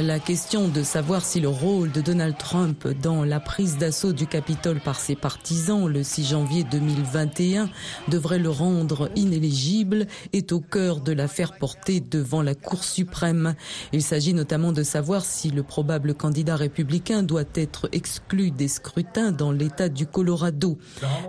La 0.00 0.20
question 0.20 0.68
de 0.68 0.84
savoir 0.84 1.24
si 1.24 1.40
le 1.40 1.48
rôle 1.48 1.90
de 1.90 2.00
Donald 2.00 2.38
Trump 2.38 2.86
dans 3.02 3.24
la 3.24 3.40
prise 3.40 3.78
d'assaut 3.78 4.12
du 4.12 4.28
Capitole 4.28 4.78
par 4.78 5.00
ses 5.00 5.16
partisans 5.16 5.88
le 5.88 6.04
6 6.04 6.24
janvier 6.24 6.62
2021 6.62 7.68
devrait 8.06 8.38
le 8.38 8.48
rendre 8.48 9.10
inéligible 9.16 10.06
est 10.32 10.52
au 10.52 10.60
cœur 10.60 11.00
de 11.00 11.10
l'affaire 11.10 11.58
portée 11.58 11.98
devant 11.98 12.42
la 12.42 12.54
Cour 12.54 12.84
suprême. 12.84 13.56
Il 13.92 14.04
s'agit 14.04 14.34
notamment 14.34 14.70
de 14.70 14.84
savoir 14.84 15.24
si 15.24 15.50
le 15.50 15.64
probable 15.64 16.14
candidat 16.14 16.54
républicain 16.54 17.24
doit 17.24 17.42
être 17.56 17.88
exclu 17.90 18.52
des 18.52 18.68
scrutins 18.68 19.32
dans 19.32 19.50
l'État 19.50 19.88
du 19.88 20.06
Colorado. 20.06 20.78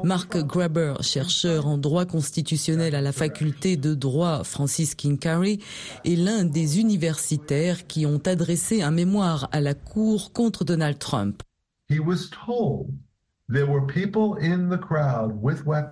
Mark 0.03 0.37
Graber, 0.37 0.93
chercheur 1.01 1.65
en 1.65 1.79
droit 1.79 2.05
constitutionnel 2.05 2.93
à 2.93 3.01
la 3.01 3.13
faculté 3.13 3.77
de 3.77 3.95
droit 3.95 4.43
Francis 4.43 4.93
King 4.93 5.17
est 5.25 6.15
l'un 6.15 6.43
des 6.43 6.79
universitaires 6.79 7.87
qui 7.87 8.05
ont 8.05 8.21
adressé 8.27 8.58
un 8.81 8.91
mémoire 8.91 9.49
à 9.51 9.61
la 9.61 9.73
Cour 9.73 10.33
contre 10.33 10.63
Donald 10.63 10.99
Trump. 10.99 11.41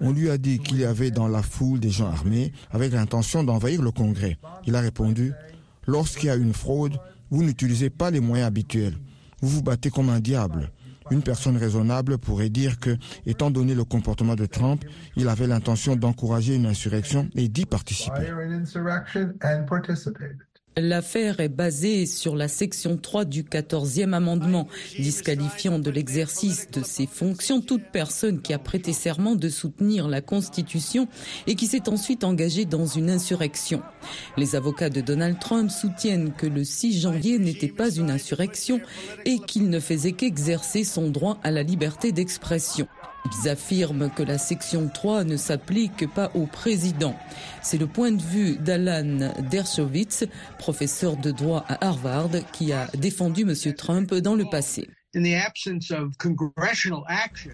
On 0.02 0.12
lui 0.12 0.30
a 0.30 0.38
dit 0.38 0.60
qu'il 0.60 0.78
y 0.80 0.86
avait 0.86 1.12
dans 1.12 1.28
la 1.28 1.42
foule 1.42 1.80
des 1.80 1.90
gens 1.90 2.08
armés 2.08 2.54
avec 2.72 2.92
l'intention 2.94 3.44
d'envahir 3.44 3.82
le 3.82 3.92
Congrès. 3.92 4.38
Il 4.66 4.76
a 4.76 4.82
répondu, 4.82 5.34
lorsqu'il 5.88 6.28
y 6.28 6.30
a 6.30 6.36
une 6.36 6.54
fraude, 6.54 6.98
vous 7.32 7.44
n'utilisez 7.44 7.90
pas 7.90 8.12
les 8.12 8.20
moyens 8.20 8.48
habituels. 8.48 8.98
Vous 9.42 9.50
vous 9.50 9.64
battez 9.64 9.90
comme 9.90 10.10
un 10.10 10.20
diable. 10.20 10.72
Une 11.10 11.24
personne 11.24 11.58
raisonnable 11.58 12.18
pourrait 12.18 12.50
dire 12.50 12.80
que, 12.80 12.98
étant 13.26 13.50
donné 13.50 13.74
le 13.74 13.86
comportement 13.86 14.36
de 14.36 14.46
Trump, 14.46 14.84
il 15.16 15.30
avait 15.30 15.48
l'intention 15.48 15.96
d'encourager 15.96 16.56
une 16.56 16.66
insurrection 16.66 17.30
et 17.36 17.48
d'y 17.48 17.66
participer. 17.66 18.28
L'affaire 20.80 21.40
est 21.40 21.50
basée 21.50 22.06
sur 22.06 22.36
la 22.36 22.48
section 22.48 22.98
3 22.98 23.26
du 23.26 23.42
14e 23.42 24.14
amendement, 24.14 24.68
disqualifiant 25.00 25.80
de 25.80 25.90
l'exercice 25.90 26.70
de 26.70 26.84
ses 26.84 27.08
fonctions 27.08 27.62
toute 27.62 27.86
personne 27.92 28.44
qui 28.44 28.54
a 28.54 28.60
prêté 28.60 28.94
serment 28.94 29.34
de 29.34 29.50
soutenir 29.50 30.08
la 30.08 30.22
Constitution 30.22 31.08
et 31.48 31.56
qui 31.56 31.66
s'est 31.66 31.90
ensuite 31.90 32.24
engagée 32.24 32.66
dans 32.66 32.86
une 32.86 33.10
insurrection. 33.10 33.82
Les 34.38 34.56
avocats 34.56 34.92
de 34.92 35.02
Donald 35.02 35.40
Trump 35.40 35.72
soutiennent 35.72 36.32
que 36.32 36.46
le 36.46 36.64
6 36.64 37.02
janvier 37.02 37.40
n'était 37.40 37.70
pas 37.70 37.90
une 37.90 38.12
insurrection 38.12 38.80
et 39.26 39.40
qu'il 39.40 39.72
ne 39.72 39.80
faisait 39.80 40.12
qu'exercer 40.12 40.84
son 40.84 41.10
droit 41.10 41.40
à 41.42 41.50
la 41.50 41.64
liberté 41.64 42.12
d'expression. 42.12 42.88
Ils 43.28 43.50
affirment 43.50 44.10
que 44.10 44.24
la 44.24 44.38
section 44.38 44.90
3 44.94 45.24
ne 45.24 45.38
s'applique 45.38 46.08
pas 46.14 46.32
au 46.34 46.46
président. 46.46 47.16
C'est 47.62 47.78
le 47.78 47.88
point 47.88 48.12
de 48.12 48.22
vue 48.22 48.58
d'Alan 48.58 49.32
Dershowitz, 49.50 50.26
professeur 50.58 51.18
de 51.18 51.32
droit 51.32 51.66
à 51.68 51.88
Harvard, 51.88 52.30
qui 52.54 52.72
a 52.72 52.88
défendu 52.98 53.42
M. 53.42 53.74
Trump 53.74 54.14
dans 54.14 54.36
le 54.36 54.46
passé. 54.46 54.88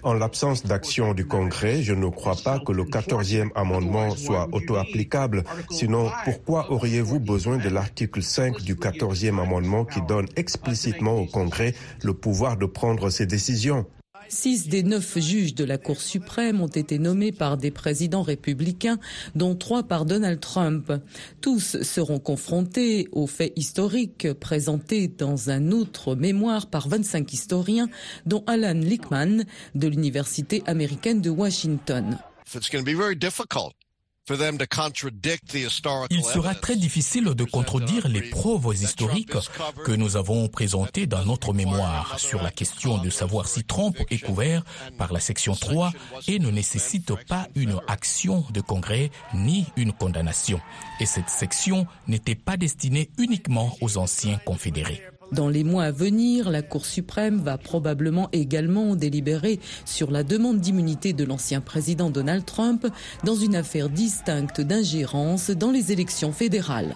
En 0.03 0.13
l'absence 0.13 0.65
d'action 0.65 1.13
du 1.13 1.25
Congrès, 1.25 1.81
je 1.81 1.93
ne 1.93 2.07
crois 2.09 2.35
pas 2.43 2.59
que 2.59 2.71
le 2.71 2.83
14e 2.83 3.51
amendement 3.55 4.15
soit 4.15 4.49
auto-applicable. 4.51 5.43
Sinon, 5.69 6.11
pourquoi 6.25 6.71
auriez-vous 6.71 7.19
besoin 7.19 7.57
de 7.57 7.69
l'article 7.69 8.21
5 8.21 8.61
du 8.61 8.75
14e 8.75 9.39
amendement 9.39 9.85
qui 9.85 10.01
donne 10.01 10.27
explicitement 10.35 11.15
au 11.15 11.25
Congrès 11.25 11.73
le 12.03 12.13
pouvoir 12.13 12.57
de 12.57 12.65
prendre 12.65 13.09
ses 13.09 13.25
décisions? 13.25 13.85
Six 14.33 14.67
des 14.67 14.81
neuf 14.81 15.19
juges 15.19 15.53
de 15.53 15.63
la 15.63 15.77
Cour 15.77 16.01
suprême 16.01 16.59
ont 16.59 16.67
été 16.67 16.97
nommés 16.97 17.31
par 17.31 17.55
des 17.55 17.69
présidents 17.69 18.23
républicains, 18.23 18.97
dont 19.35 19.55
trois 19.55 19.83
par 19.83 20.05
Donald 20.05 20.39
Trump. 20.39 20.91
Tous 21.39 21.77
seront 21.83 22.17
confrontés 22.17 23.07
aux 23.11 23.27
faits 23.27 23.53
historiques 23.55 24.33
présentés 24.33 25.07
dans 25.07 25.51
un 25.51 25.71
autre 25.71 26.15
mémoire 26.15 26.65
par 26.65 26.89
25 26.89 27.31
historiens, 27.31 27.89
dont 28.25 28.43
Alan 28.47 28.73
Lickman 28.73 29.43
de 29.75 29.87
l'Université 29.87 30.63
américaine 30.65 31.21
de 31.21 31.29
Washington. 31.29 32.17
Il 36.09 36.23
sera 36.23 36.55
très 36.55 36.77
difficile 36.77 37.25
de 37.25 37.43
contredire 37.43 38.07
les 38.07 38.21
preuves 38.21 38.73
historiques 38.73 39.33
que 39.83 39.91
nous 39.91 40.15
avons 40.15 40.47
présentées 40.47 41.07
dans 41.07 41.25
notre 41.25 41.53
mémoire 41.53 42.17
sur 42.17 42.41
la 42.41 42.49
question 42.49 42.99
de 42.99 43.09
savoir 43.09 43.47
si 43.47 43.65
Trump 43.65 43.97
est 44.09 44.19
couvert 44.19 44.63
par 44.97 45.11
la 45.11 45.19
section 45.19 45.55
3 45.55 45.91
et 46.29 46.39
ne 46.39 46.51
nécessite 46.51 47.13
pas 47.27 47.47
une 47.55 47.77
action 47.87 48.45
de 48.53 48.61
Congrès 48.61 49.11
ni 49.33 49.65
une 49.75 49.91
condamnation. 49.91 50.61
Et 51.01 51.05
cette 51.05 51.29
section 51.29 51.85
n'était 52.07 52.35
pas 52.35 52.55
destinée 52.55 53.09
uniquement 53.17 53.75
aux 53.81 53.97
anciens 53.97 54.37
confédérés. 54.45 55.03
Dans 55.33 55.49
les 55.49 55.63
mois 55.63 55.85
à 55.85 55.91
venir, 55.91 56.51
la 56.51 56.61
Cour 56.61 56.85
suprême 56.85 57.41
va 57.41 57.57
probablement 57.57 58.29
également 58.33 58.95
délibérer 58.95 59.59
sur 59.83 60.11
la 60.11 60.23
demande 60.23 60.59
d'immunité 60.59 61.11
de 61.11 61.23
l'ancien 61.23 61.59
président 61.59 62.11
Donald 62.11 62.45
Trump 62.45 62.85
dans 63.23 63.35
une 63.35 63.55
affaire 63.55 63.89
distincte 63.89 64.61
d'ingérence 64.61 65.49
dans 65.49 65.71
les 65.71 65.91
élections 65.91 66.31
fédérales. 66.31 66.95